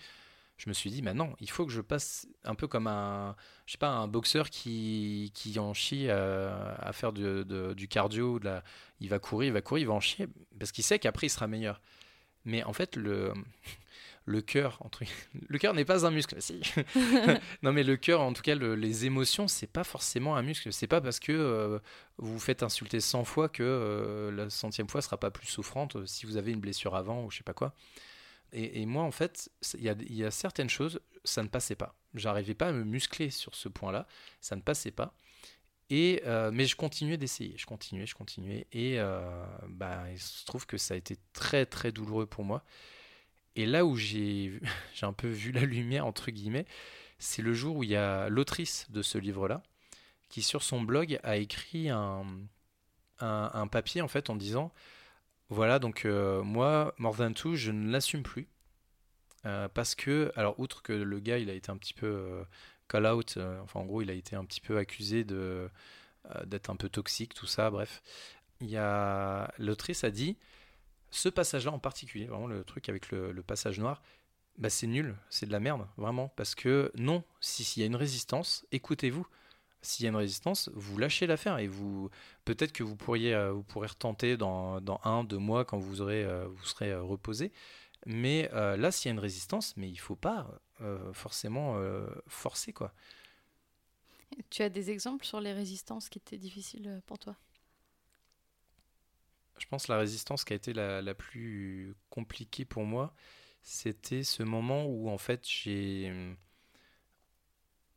je 0.56 0.68
me 0.70 0.74
suis 0.74 0.90
dit, 0.90 1.02
maintenant 1.02 1.28
non, 1.28 1.36
il 1.40 1.50
faut 1.50 1.66
que 1.66 1.72
je 1.72 1.82
passe 1.82 2.26
un 2.44 2.54
peu 2.54 2.66
comme 2.66 2.86
un, 2.86 3.36
je 3.66 3.72
sais 3.72 3.78
pas, 3.78 3.90
un 3.90 4.08
boxeur 4.08 4.48
qui, 4.48 5.32
qui 5.34 5.58
en 5.58 5.74
chie 5.74 6.06
euh, 6.08 6.74
à, 6.78 6.92
faire 6.92 7.12
du 7.12 7.88
cardio, 7.88 8.38
de 8.38 8.46
la, 8.46 8.64
il 9.00 9.08
va 9.10 9.18
courir, 9.18 9.48
il 9.48 9.52
va 9.52 9.60
courir, 9.60 9.82
il 9.82 9.86
va 9.88 9.94
en 9.94 10.00
chier, 10.00 10.26
parce 10.58 10.72
qu'il 10.72 10.84
sait 10.84 10.98
qu'après 10.98 11.26
il 11.26 11.30
sera 11.30 11.46
meilleur. 11.46 11.80
Mais 12.46 12.62
en 12.64 12.72
fait, 12.72 12.96
le, 12.96 13.34
le 14.26 14.40
cœur, 14.40 14.78
entre... 14.80 15.02
le 15.48 15.58
cœur 15.58 15.74
n'est 15.74 15.84
pas 15.84 16.06
un 16.06 16.10
muscle. 16.10 16.40
Si. 16.40 16.60
non, 17.62 17.72
mais 17.72 17.82
le 17.82 17.96
cœur, 17.96 18.22
en 18.22 18.32
tout 18.32 18.42
cas, 18.42 18.54
les 18.54 19.04
émotions, 19.04 19.48
c'est 19.48 19.66
pas 19.66 19.84
forcément 19.84 20.36
un 20.36 20.42
muscle. 20.42 20.72
C'est 20.72 20.86
pas 20.86 21.00
parce 21.00 21.20
que 21.20 21.32
euh, 21.32 21.78
vous 22.16 22.34
vous 22.34 22.38
faites 22.38 22.62
insulter 22.62 23.00
100 23.00 23.24
fois 23.24 23.48
que 23.48 23.62
euh, 23.62 24.32
la 24.32 24.48
centième 24.48 24.88
fois 24.88 25.02
sera 25.02 25.18
pas 25.18 25.30
plus 25.30 25.46
souffrante 25.46 25.96
euh, 25.96 26.06
si 26.06 26.24
vous 26.24 26.36
avez 26.36 26.52
une 26.52 26.60
blessure 26.60 26.94
avant 26.94 27.24
ou 27.24 27.30
je 27.30 27.38
sais 27.38 27.44
pas 27.44 27.52
quoi. 27.52 27.74
Et, 28.56 28.86
moi, 28.86 29.02
en 29.02 29.10
fait, 29.10 29.50
il 29.76 29.80
y, 29.80 30.14
y 30.14 30.24
a, 30.24 30.30
certaines 30.30 30.70
choses, 30.70 31.00
ça 31.24 31.42
ne 31.42 31.48
passait 31.48 31.74
pas. 31.74 31.96
J'arrivais 32.14 32.54
pas 32.54 32.68
à 32.68 32.72
me 32.72 32.84
muscler 32.84 33.30
sur 33.30 33.52
ce 33.56 33.68
point-là. 33.68 34.06
Ça 34.40 34.54
ne 34.54 34.60
passait 34.60 34.92
pas. 34.92 35.16
Et, 35.90 36.22
mais 36.52 36.64
je 36.64 36.76
continuais 36.76 37.16
d'essayer, 37.16 37.54
je 37.58 37.66
continuais, 37.66 38.06
je 38.06 38.14
continuais. 38.14 38.68
Et 38.70 39.00
bah, 39.66 40.04
il 40.12 40.20
se 40.20 40.44
trouve 40.46 40.66
que 40.66 40.78
ça 40.78 40.94
a 40.94 40.96
été 40.96 41.18
très 41.32 41.66
très 41.66 41.90
douloureux 41.90 42.26
pour 42.26 42.44
moi. 42.44 42.64
Et 43.56 43.66
là 43.66 43.84
où 43.84 43.96
j'ai 43.96 44.60
un 45.02 45.12
peu 45.12 45.28
vu 45.28 45.52
la 45.52 45.62
lumière, 45.62 46.06
entre 46.06 46.30
guillemets, 46.30 46.66
c'est 47.18 47.42
le 47.42 47.54
jour 47.54 47.76
où 47.76 47.82
il 47.84 47.90
y 47.90 47.96
a 47.96 48.28
l'autrice 48.28 48.90
de 48.90 49.02
ce 49.02 49.18
livre-là, 49.18 49.62
qui 50.28 50.42
sur 50.42 50.62
son 50.62 50.82
blog 50.82 51.18
a 51.22 51.36
écrit 51.36 51.90
un, 51.90 52.26
un, 53.20 53.66
papier 53.68 54.00
en 54.02 54.08
fait 54.08 54.30
en 54.30 54.36
disant, 54.36 54.72
voilà, 55.48 55.78
donc 55.78 56.04
euh, 56.04 56.42
moi, 56.42 56.94
More 56.98 57.16
Than 57.16 57.32
Two, 57.32 57.54
je 57.54 57.70
ne 57.70 57.90
l'assume 57.90 58.22
plus. 58.22 58.48
parce 59.42 59.94
que, 59.94 60.32
alors 60.36 60.58
outre 60.58 60.82
que 60.82 60.92
le 60.92 61.20
gars, 61.20 61.38
il 61.38 61.50
a 61.50 61.54
été 61.54 61.70
un 61.70 61.76
petit 61.76 61.94
peu 61.94 62.44
call 62.88 63.06
out. 63.06 63.34
Euh, 63.36 63.60
enfin, 63.62 63.80
en 63.80 63.84
gros, 63.84 64.02
il 64.02 64.10
a 64.10 64.14
été 64.14 64.36
un 64.36 64.44
petit 64.44 64.60
peu 64.60 64.78
accusé 64.78 65.24
de 65.24 65.68
euh, 66.34 66.44
d'être 66.46 66.70
un 66.70 66.76
peu 66.76 66.88
toxique, 66.88 67.34
tout 67.34 67.46
ça. 67.46 67.70
Bref, 67.70 68.02
il 68.60 68.70
y 68.70 68.76
a 68.76 69.52
l'autrice 69.58 70.04
a 70.04 70.10
dit 70.10 70.36
ce 71.16 71.28
passage-là 71.28 71.72
en 71.72 71.78
particulier, 71.78 72.26
vraiment 72.26 72.46
le 72.46 72.64
truc 72.64 72.88
avec 72.88 73.10
le, 73.10 73.42
passage 73.42 73.78
noir, 73.78 74.02
bah 74.58 74.70
c'est 74.70 74.86
nul, 74.86 75.16
c'est 75.30 75.46
de 75.46 75.52
la 75.52 75.60
merde, 75.60 75.86
vraiment, 75.96 76.28
parce 76.36 76.54
que 76.54 76.92
non, 76.94 77.24
s'il 77.40 77.80
y 77.80 77.84
a 77.84 77.86
une 77.86 77.96
résistance, 77.96 78.66
écoutez-vous. 78.72 79.26
S'il 79.82 80.04
y 80.04 80.06
a 80.06 80.10
une 80.10 80.16
résistance, 80.16 80.70
vous 80.72 80.96
lâchez 80.96 81.26
l'affaire 81.26 81.58
et 81.58 81.66
vous 81.66 82.08
peut-être 82.46 82.72
que 82.72 82.82
vous 82.82 82.96
pourriez 82.96 83.34
euh, 83.34 83.52
vous 83.52 83.62
pourrez 83.62 83.88
retenter 83.88 84.38
dans, 84.38 84.80
dans 84.80 84.98
un 85.04 85.24
deux 85.24 85.36
mois 85.36 85.66
quand 85.66 85.76
vous 85.76 86.00
aurez 86.00 86.26
vous 86.46 86.64
serez 86.64 86.94
reposé. 86.94 87.52
Mais 88.06 88.48
là, 88.52 88.90
s'il 88.90 89.10
y 89.10 89.10
a 89.10 89.12
une 89.12 89.18
résistance, 89.18 89.76
mais 89.76 89.90
il 89.90 89.96
faut 89.96 90.16
pas 90.16 90.58
euh, 90.80 91.12
forcément 91.12 91.76
euh, 91.76 92.04
forcé 92.26 92.72
quoi. 92.72 92.92
Tu 94.50 94.62
as 94.62 94.68
des 94.68 94.90
exemples 94.90 95.24
sur 95.24 95.40
les 95.40 95.52
résistances 95.52 96.08
qui 96.08 96.18
étaient 96.18 96.36
difficiles 96.36 96.88
euh, 96.88 97.00
pour 97.06 97.16
toi? 97.20 97.36
Je 99.58 99.66
pense 99.66 99.88
la 99.88 99.98
résistance 99.98 100.44
qui 100.44 100.52
a 100.52 100.56
été 100.56 100.72
la, 100.72 101.00
la 101.02 101.14
plus 101.14 101.94
compliquée 102.10 102.64
pour 102.64 102.84
moi, 102.84 103.14
c'était 103.62 104.22
ce 104.22 104.42
moment 104.42 104.86
où 104.86 105.08
en 105.08 105.18
fait 105.18 105.46
j'ai 105.48 106.12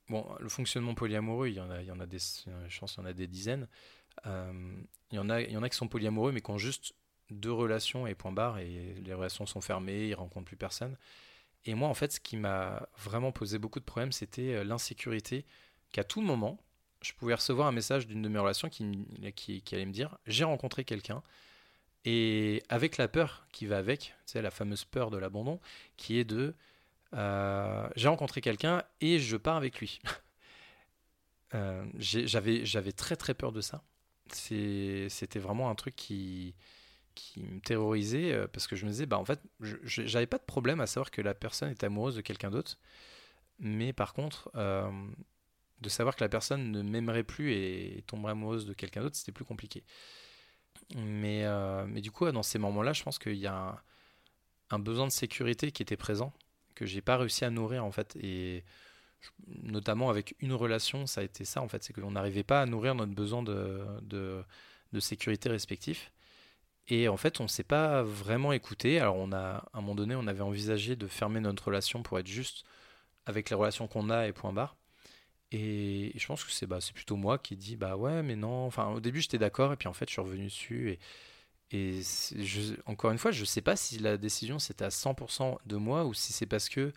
bon 0.09 0.25
le 0.39 0.47
fonctionnement 0.47 0.93
polyamoureux 0.93 1.49
il 1.49 1.55
y 1.55 1.59
en 1.59 1.69
a 1.69 1.81
il 1.81 1.87
y 1.87 1.91
en 1.91 1.99
a 1.99 2.05
des 2.05 2.19
je 2.19 2.79
pense 2.79 2.95
il 2.95 2.99
y 2.99 3.03
en 3.03 3.05
a 3.05 3.11
des 3.11 3.27
dizaines 3.27 3.67
il 4.25 4.87
y 5.11 5.19
en 5.19 5.29
a 5.29 5.41
il 5.41 5.51
y 5.51 5.57
en 5.57 5.63
a 5.63 5.69
qui 5.69 5.75
sont 5.75 5.89
polyamoureux 5.89 6.31
mais 6.31 6.39
qui 6.39 6.51
ont 6.51 6.57
juste 6.57 6.93
deux 7.29 7.51
relations 7.51 8.07
et 8.07 8.15
point 8.15 8.31
barre 8.31 8.59
et 8.59 8.95
les 9.03 9.13
relations 9.13 9.45
sont 9.45 9.61
fermées 9.61 10.07
ils 10.07 10.15
rencontrent 10.15 10.45
plus 10.45 10.57
personne. 10.57 10.97
Et 11.65 11.73
moi, 11.73 11.89
en 11.89 11.93
fait, 11.93 12.13
ce 12.13 12.19
qui 12.19 12.37
m'a 12.37 12.87
vraiment 12.97 13.31
posé 13.31 13.57
beaucoup 13.59 13.79
de 13.79 13.85
problèmes, 13.85 14.11
c'était 14.11 14.53
euh, 14.53 14.63
l'insécurité 14.63 15.45
qu'à 15.91 16.03
tout 16.03 16.21
moment, 16.21 16.57
je 17.01 17.13
pouvais 17.13 17.33
recevoir 17.33 17.67
un 17.67 17.71
message 17.71 18.07
d'une 18.07 18.21
de 18.21 18.29
mes 18.29 18.39
relations 18.39 18.69
qui, 18.69 19.05
qui, 19.35 19.75
allait 19.75 19.85
me 19.85 19.91
dire 19.91 20.17
j'ai 20.25 20.45
rencontré 20.45 20.83
quelqu'un 20.83 21.21
et 22.05 22.63
avec 22.69 22.97
la 22.97 23.07
peur 23.07 23.47
qui 23.51 23.65
va 23.65 23.77
avec, 23.77 24.15
sais, 24.25 24.41
la 24.41 24.51
fameuse 24.51 24.85
peur 24.85 25.11
de 25.11 25.17
l'abandon, 25.17 25.59
qui 25.97 26.17
est 26.17 26.25
de 26.25 26.53
euh, 27.13 27.87
j'ai 27.95 28.07
rencontré 28.09 28.41
quelqu'un 28.41 28.83
et 29.01 29.19
je 29.19 29.37
pars 29.37 29.55
avec 29.55 29.79
lui. 29.79 29.99
euh, 31.55 31.85
J'avais 31.97 32.91
très 32.91 33.15
très 33.15 33.33
peur 33.33 33.51
de 33.51 33.61
ça. 33.61 33.83
C'était 34.31 35.39
vraiment 35.39 35.69
un 35.69 35.75
truc 35.75 35.95
qui, 35.95 36.53
qui 37.17 37.41
me 37.43 37.59
terrorisait 37.59 38.31
euh, 38.33 38.47
parce 38.47 38.67
que 38.67 38.75
je 38.75 38.85
me 38.85 38.91
disais, 38.91 39.07
bah 39.07 39.17
en 39.17 39.25
fait, 39.25 39.41
j'avais 39.83 40.27
pas 40.27 40.37
de 40.37 40.43
problème 40.43 40.79
à 40.79 40.87
savoir 40.87 41.09
que 41.09 41.21
la 41.21 41.33
personne 41.33 41.71
est 41.71 41.83
amoureuse 41.83 42.15
de 42.15 42.21
quelqu'un 42.21 42.51
d'autre, 42.51 42.77
mais 43.59 43.91
par 43.91 44.13
contre, 44.13 44.51
euh, 44.55 44.91
de 45.81 45.89
savoir 45.89 46.15
que 46.15 46.23
la 46.23 46.29
personne 46.29 46.71
ne 46.71 46.81
m'aimerait 46.83 47.23
plus 47.23 47.53
et 47.53 48.03
tomberait 48.07 48.33
amoureuse 48.33 48.65
de 48.67 48.73
quelqu'un 48.73 49.01
d'autre, 49.01 49.15
c'était 49.15 49.31
plus 49.31 49.45
compliqué. 49.45 49.83
Mais, 50.95 51.43
euh, 51.43 51.85
mais 51.87 52.01
du 52.01 52.11
coup, 52.11 52.29
dans 52.31 52.43
ces 52.43 52.59
moments-là, 52.59 52.93
je 52.93 53.03
pense 53.03 53.19
qu'il 53.19 53.35
y 53.35 53.47
a 53.47 53.81
un, 54.69 54.79
besoin 54.79 55.05
de 55.07 55.11
sécurité 55.11 55.71
qui 55.71 55.81
était 55.81 55.97
présent, 55.97 56.33
que 56.75 56.85
j'ai 56.85 57.01
pas 57.01 57.17
réussi 57.17 57.45
à 57.45 57.49
nourrir 57.49 57.83
en 57.83 57.91
fait. 57.91 58.15
Et 58.21 58.63
notamment 59.47 60.09
avec 60.09 60.35
une 60.39 60.53
relation, 60.53 61.07
ça 61.07 61.21
a 61.21 61.23
été 61.23 61.45
ça 61.45 61.61
en 61.61 61.67
fait, 61.67 61.83
c'est 61.83 61.93
qu'on 61.93 62.11
n'arrivait 62.11 62.43
pas 62.43 62.61
à 62.61 62.65
nourrir 62.65 62.95
notre 62.95 63.13
besoin 63.13 63.43
de, 63.43 63.85
de, 64.01 64.99
sécurité 64.99 65.49
respectif. 65.49 66.11
Et 66.87 67.09
en 67.09 67.17
fait, 67.17 67.39
on 67.41 67.43
ne 67.43 67.49
s'est 67.49 67.63
pas 67.63 68.01
vraiment 68.03 68.53
écouté. 68.53 68.99
Alors, 68.99 69.17
on 69.17 69.31
a, 69.33 69.37
à 69.37 69.69
un 69.73 69.81
moment 69.81 69.95
donné, 69.95 70.15
on 70.15 70.25
avait 70.27 70.41
envisagé 70.41 70.95
de 70.95 71.07
fermer 71.07 71.41
notre 71.41 71.65
relation 71.65 72.01
pour 72.01 72.17
être 72.17 72.27
juste 72.27 72.63
avec 73.25 73.49
les 73.49 73.55
relations 73.55 73.87
qu'on 73.87 74.09
a 74.09 74.27
et 74.27 74.33
point 74.33 74.53
barre. 74.53 74.76
Et, 75.51 76.11
je 76.15 76.27
pense 76.27 76.43
que 76.43 76.51
c'est 76.51 76.67
bah, 76.67 76.79
plutôt 76.93 77.15
moi 77.15 77.37
qui 77.37 77.55
dis 77.55 77.75
bah 77.77 77.95
ouais, 77.95 78.23
mais 78.23 78.35
non. 78.35 78.65
Enfin, 78.65 78.89
au 78.89 78.99
début, 78.99 79.21
j'étais 79.21 79.37
d'accord, 79.37 79.73
et 79.73 79.77
puis 79.77 79.87
en 79.87 79.93
fait, 79.93 80.07
je 80.07 80.13
suis 80.13 80.21
revenu 80.21 80.45
dessus. 80.45 80.97
Et, 81.71 81.99
et 81.99 82.01
encore 82.85 83.11
une 83.11 83.17
fois, 83.17 83.31
je 83.31 83.45
sais 83.45 83.61
pas 83.61 83.75
si 83.75 83.99
la 83.99 84.17
décision 84.17 84.59
c'était 84.59 84.85
à 84.85 84.89
100% 84.89 85.57
de 85.65 85.75
moi 85.77 86.05
ou 86.05 86.13
si 86.13 86.33
c'est 86.33 86.45
parce 86.45 86.69
que 86.69 86.93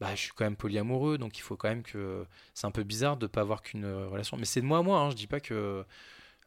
bah, 0.00 0.14
je 0.16 0.22
suis 0.22 0.32
quand 0.32 0.44
même 0.44 0.56
polyamoureux, 0.56 1.18
donc 1.18 1.38
il 1.38 1.42
faut 1.42 1.56
quand 1.56 1.68
même 1.68 1.82
que. 1.84 2.26
C'est 2.54 2.66
un 2.66 2.72
peu 2.72 2.82
bizarre 2.84 3.16
de 3.16 3.26
ne 3.26 3.28
pas 3.28 3.42
avoir 3.42 3.62
qu'une 3.62 3.86
relation. 3.86 4.36
Mais 4.36 4.44
c'est 4.46 4.60
de 4.60 4.66
moi 4.66 4.78
à 4.78 4.82
moi, 4.82 5.00
hein, 5.00 5.10
je 5.10 5.16
dis 5.16 5.26
pas 5.28 5.40
que. 5.40 5.84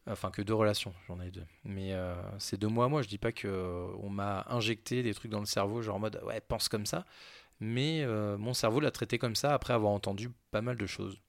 Enfin, 0.08 0.30
que 0.32 0.42
deux 0.44 0.54
relations, 0.54 0.94
j'en 1.08 1.20
ai 1.22 1.32
deux. 1.32 1.46
Mais 1.64 1.94
euh, 1.94 2.16
c'est 2.40 2.60
de 2.60 2.68
moi 2.68 2.86
à 2.86 2.88
moi, 2.90 3.02
je 3.02 3.08
dis 3.10 3.18
pas 3.18 3.32
que 3.32 3.88
on 4.02 4.10
m'a 4.10 4.46
injecté 4.50 5.04
des 5.04 5.14
trucs 5.16 5.32
dans 5.32 5.40
le 5.40 5.48
cerveau, 5.48 5.82
genre 5.82 5.96
en 5.96 6.00
mode 6.00 6.22
ouais, 6.26 6.42
pense 6.42 6.70
comme 6.70 6.86
ça. 6.86 7.06
Mais 7.60 8.04
euh, 8.04 8.38
mon 8.38 8.54
cerveau 8.54 8.80
l'a 8.80 8.92
traité 8.92 9.18
comme 9.18 9.36
ça 9.36 9.54
après 9.54 9.74
avoir 9.74 9.92
entendu 9.94 10.30
pas 10.52 10.62
mal 10.62 10.78
de 10.78 10.86
choses. 10.86 11.20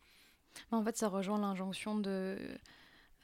En 0.70 0.82
fait, 0.84 0.96
ça 0.96 1.08
rejoint 1.08 1.38
l'injonction 1.38 1.98
de. 1.98 2.38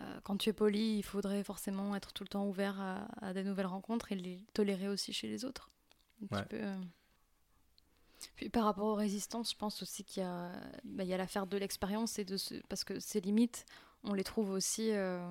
Euh, 0.01 0.21
quand 0.25 0.37
tu 0.37 0.51
es 0.51 0.53
poli, 0.53 0.99
il 0.99 1.03
faudrait 1.03 1.45
forcément 1.45 1.95
être 1.95 2.13
tout 2.13 2.25
le 2.25 2.29
temps 2.29 2.47
ouvert 2.47 2.81
à, 3.21 3.33
des 3.33 3.45
nouvelles 3.45 3.67
rencontres 3.67 4.13
et 4.13 4.17
les 4.17 4.45
tolérer 4.53 4.89
aussi 4.89 5.13
chez 5.13 5.29
les 5.29 5.45
autres. 5.45 5.71
Un 6.31 6.43
peu, 6.43 6.61
puis 8.37 8.49
par 8.49 8.65
rapport 8.65 8.87
aux 8.87 8.95
résistances, 8.95 9.51
je 9.53 9.57
pense 9.57 9.83
aussi 9.83 10.05
qu'il 10.05 10.23
y 10.23 10.27
a, 10.27 10.53
bah, 10.85 11.05
l'affaire 11.05 11.47
de 11.47 11.57
l'expérience 11.57 12.19
et 12.19 12.25
de 12.25 12.37
ce, 12.37 12.55
parce 12.69 12.85
que 12.85 13.01
ces 13.01 13.21
limites, 13.21 13.65
on 14.05 14.15
les 14.15 14.25
trouve 14.25 14.51
aussi 14.51 14.93
euh, 14.93 15.31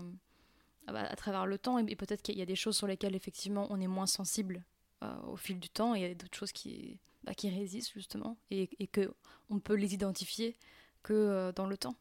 bah, 0.87 1.03
à 1.03 1.15
travers 1.15 1.45
le 1.45 1.57
temps 1.57 1.77
et, 1.77 1.95
peut-être 1.95 2.21
qu'il 2.21 2.37
y 2.37 2.41
a 2.41 2.45
des 2.45 2.55
choses 2.55 2.77
sur 2.77 2.87
lesquelles 2.87 3.15
effectivement 3.15 3.67
on 3.69 3.79
est 3.79 3.87
moins 3.87 4.07
sensible 4.07 4.63
euh, 5.03 5.21
au 5.27 5.35
fil 5.35 5.59
du 5.59 5.69
temps 5.69 5.95
et 5.95 5.99
il 5.99 6.01
y 6.01 6.11
a 6.11 6.13
d'autres 6.13 6.37
choses 6.37 6.51
qui, 6.51 6.99
bah, 7.23 7.33
qui 7.33 7.49
résistent 7.49 7.93
justement 7.93 8.37
et, 8.49 8.69
et 8.79 8.87
que 8.87 9.13
on 9.49 9.59
peut 9.59 9.75
les 9.75 9.93
identifier 9.93 10.57
que 11.03 11.13
euh, 11.13 11.51
dans 11.51 11.67
le 11.67 11.77
temps, 11.77 11.95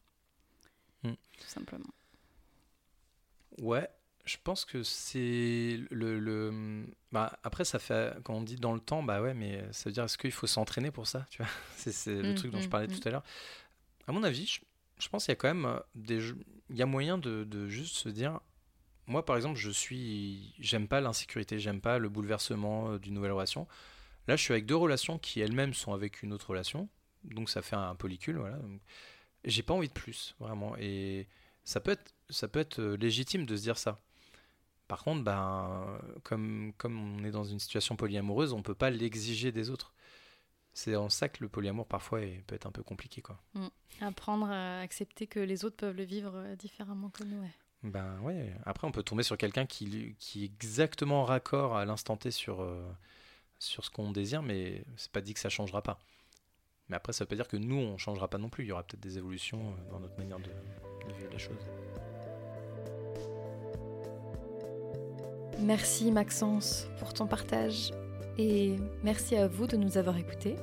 hmm. 1.03 1.13
tout 1.13 1.47
simplement. 1.47 1.89
Ouais, 3.59 3.89
je 4.25 4.37
pense 4.43 4.65
que 4.65 4.83
c'est 4.83 5.79
le, 5.89 6.19
le... 6.19 6.85
Bah, 7.11 7.37
après 7.43 7.65
ça 7.65 7.79
fait 7.79 8.15
quand 8.23 8.35
on 8.35 8.41
dit 8.41 8.55
dans 8.55 8.73
le 8.73 8.79
temps 8.79 9.03
bah 9.03 9.21
ouais 9.21 9.33
mais 9.33 9.63
ça 9.71 9.89
veut 9.89 9.93
dire 9.93 10.03
est-ce 10.03 10.17
qu'il 10.17 10.31
faut 10.31 10.47
s'entraîner 10.47 10.91
pour 10.91 11.07
ça 11.07 11.25
tu 11.29 11.41
vois? 11.41 11.51
C'est 11.75 12.21
le 12.21 12.33
mmh, 12.33 12.35
truc 12.35 12.51
dont 12.51 12.61
je 12.61 12.67
mmh, 12.67 12.69
parlais 12.69 12.87
tout 12.87 13.05
à 13.05 13.11
l'heure. 13.11 13.23
À 14.07 14.11
mon 14.11 14.23
avis 14.23 14.61
je, 14.97 15.09
pense 15.09 15.25
qu'il 15.25 15.31
y 15.31 15.33
a 15.33 15.35
quand 15.35 15.47
même 15.47 15.65
euh, 15.65 15.79
des 15.95 16.19
il 16.69 16.77
y 16.77 16.81
a 16.81 16.85
moyen 16.85 17.17
de, 17.17 17.43
de, 17.43 17.67
juste 17.67 17.95
se 17.95 18.09
dire 18.09 18.39
moi 19.07 19.25
par 19.25 19.35
exemple 19.35 19.57
je 19.57 19.69
suis 19.69 20.53
j'aime 20.59 20.87
pas 20.87 21.01
l'insécurité 21.01 21.59
j'aime 21.59 21.81
pas 21.81 21.97
le 21.97 22.07
bouleversement 22.07 22.91
euh, 22.91 22.99
d'une 22.99 23.15
nouvelle 23.15 23.33
relation. 23.33 23.67
Là 24.27 24.35
je 24.35 24.43
suis 24.43 24.53
avec 24.53 24.65
deux 24.65 24.75
relations 24.75 25.17
qui 25.17 25.41
elles-mêmes 25.41 25.73
sont 25.73 25.93
avec 25.93 26.21
une 26.21 26.31
autre 26.31 26.51
relation 26.51 26.87
donc 27.23 27.49
ça 27.49 27.61
fait 27.61 27.75
un 27.75 27.95
polycule 27.95 28.37
voilà 28.37 28.59
j'ai 29.45 29.63
pas 29.63 29.73
envie 29.73 29.87
de 29.87 29.93
plus 29.93 30.35
vraiment 30.39 30.75
et 30.77 31.27
ça 31.63 31.79
peut 31.79 31.91
être 31.91 32.13
ça 32.29 32.47
peut 32.47 32.59
être 32.59 32.79
euh, 32.79 32.95
légitime 32.95 33.45
de 33.45 33.55
se 33.55 33.61
dire 33.61 33.77
ça 33.77 33.99
par 34.91 35.05
contre, 35.05 35.23
ben, 35.23 36.01
comme, 36.23 36.73
comme 36.77 36.99
on 36.99 37.23
est 37.23 37.31
dans 37.31 37.45
une 37.45 37.59
situation 37.59 37.95
polyamoureuse, 37.95 38.51
on 38.51 38.57
ne 38.57 38.61
peut 38.61 38.75
pas 38.75 38.89
l'exiger 38.89 39.53
des 39.53 39.69
autres. 39.69 39.93
C'est 40.73 40.97
en 40.97 41.07
ça 41.07 41.29
que 41.29 41.41
le 41.41 41.47
polyamour 41.47 41.87
parfois 41.87 42.19
peut 42.45 42.55
être 42.55 42.65
un 42.65 42.73
peu 42.73 42.83
compliqué. 42.83 43.21
Quoi. 43.21 43.39
Mm. 43.53 43.67
Apprendre 44.01 44.49
à 44.49 44.81
accepter 44.81 45.27
que 45.27 45.39
les 45.39 45.63
autres 45.63 45.77
peuvent 45.77 45.95
le 45.95 46.03
vivre 46.03 46.33
euh, 46.35 46.57
différemment 46.57 47.09
que 47.09 47.23
nous. 47.23 47.41
Ben 47.83 48.19
ouais. 48.19 48.53
Après, 48.65 48.85
on 48.85 48.91
peut 48.91 49.01
tomber 49.01 49.23
sur 49.23 49.37
quelqu'un 49.37 49.65
qui, 49.65 50.13
qui 50.19 50.43
est 50.43 50.47
exactement 50.47 51.23
raccord 51.23 51.77
à 51.77 51.85
l'instant 51.85 52.17
T 52.17 52.29
sur, 52.29 52.61
euh, 52.61 52.85
sur 53.59 53.85
ce 53.85 53.89
qu'on 53.89 54.11
désire, 54.11 54.43
mais 54.43 54.83
c'est 54.97 55.13
pas 55.13 55.21
dit 55.21 55.33
que 55.33 55.39
ça 55.39 55.47
changera 55.47 55.81
pas. 55.81 55.99
Mais 56.91 56.97
après, 56.97 57.13
ça 57.13 57.23
veut 57.23 57.29
pas 57.29 57.35
dire 57.35 57.47
que 57.47 57.55
nous, 57.55 57.77
on 57.77 57.97
changera 57.97 58.27
pas 58.27 58.37
non 58.37 58.49
plus. 58.49 58.65
Il 58.65 58.67
y 58.67 58.71
aura 58.73 58.83
peut-être 58.83 59.01
des 59.01 59.17
évolutions 59.17 59.59
euh, 59.59 59.91
dans 59.91 59.99
notre 60.01 60.17
manière 60.17 60.39
de, 60.39 60.43
de 60.43 61.13
vivre 61.17 61.31
la 61.31 61.37
chose. 61.37 61.55
Merci 65.61 66.11
Maxence 66.11 66.89
pour 66.99 67.13
ton 67.13 67.27
partage 67.27 67.91
et 68.37 68.75
merci 69.03 69.37
à 69.37 69.47
vous 69.47 69.67
de 69.67 69.77
nous 69.77 69.97
avoir 69.97 70.17
écoutés. 70.17 70.57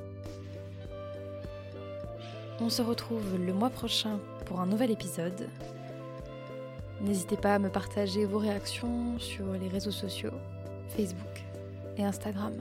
On 2.59 2.69
se 2.69 2.83
retrouve 2.83 3.37
le 3.43 3.53
mois 3.53 3.71
prochain 3.71 4.19
pour 4.45 4.59
un 4.59 4.67
nouvel 4.67 4.91
épisode. 4.91 5.49
N'hésitez 7.01 7.37
pas 7.37 7.55
à 7.55 7.59
me 7.59 7.69
partager 7.69 8.25
vos 8.25 8.37
réactions 8.37 9.17
sur 9.17 9.53
les 9.53 9.67
réseaux 9.67 9.89
sociaux, 9.89 10.33
Facebook 10.89 11.43
et 11.97 12.03
Instagram. 12.03 12.53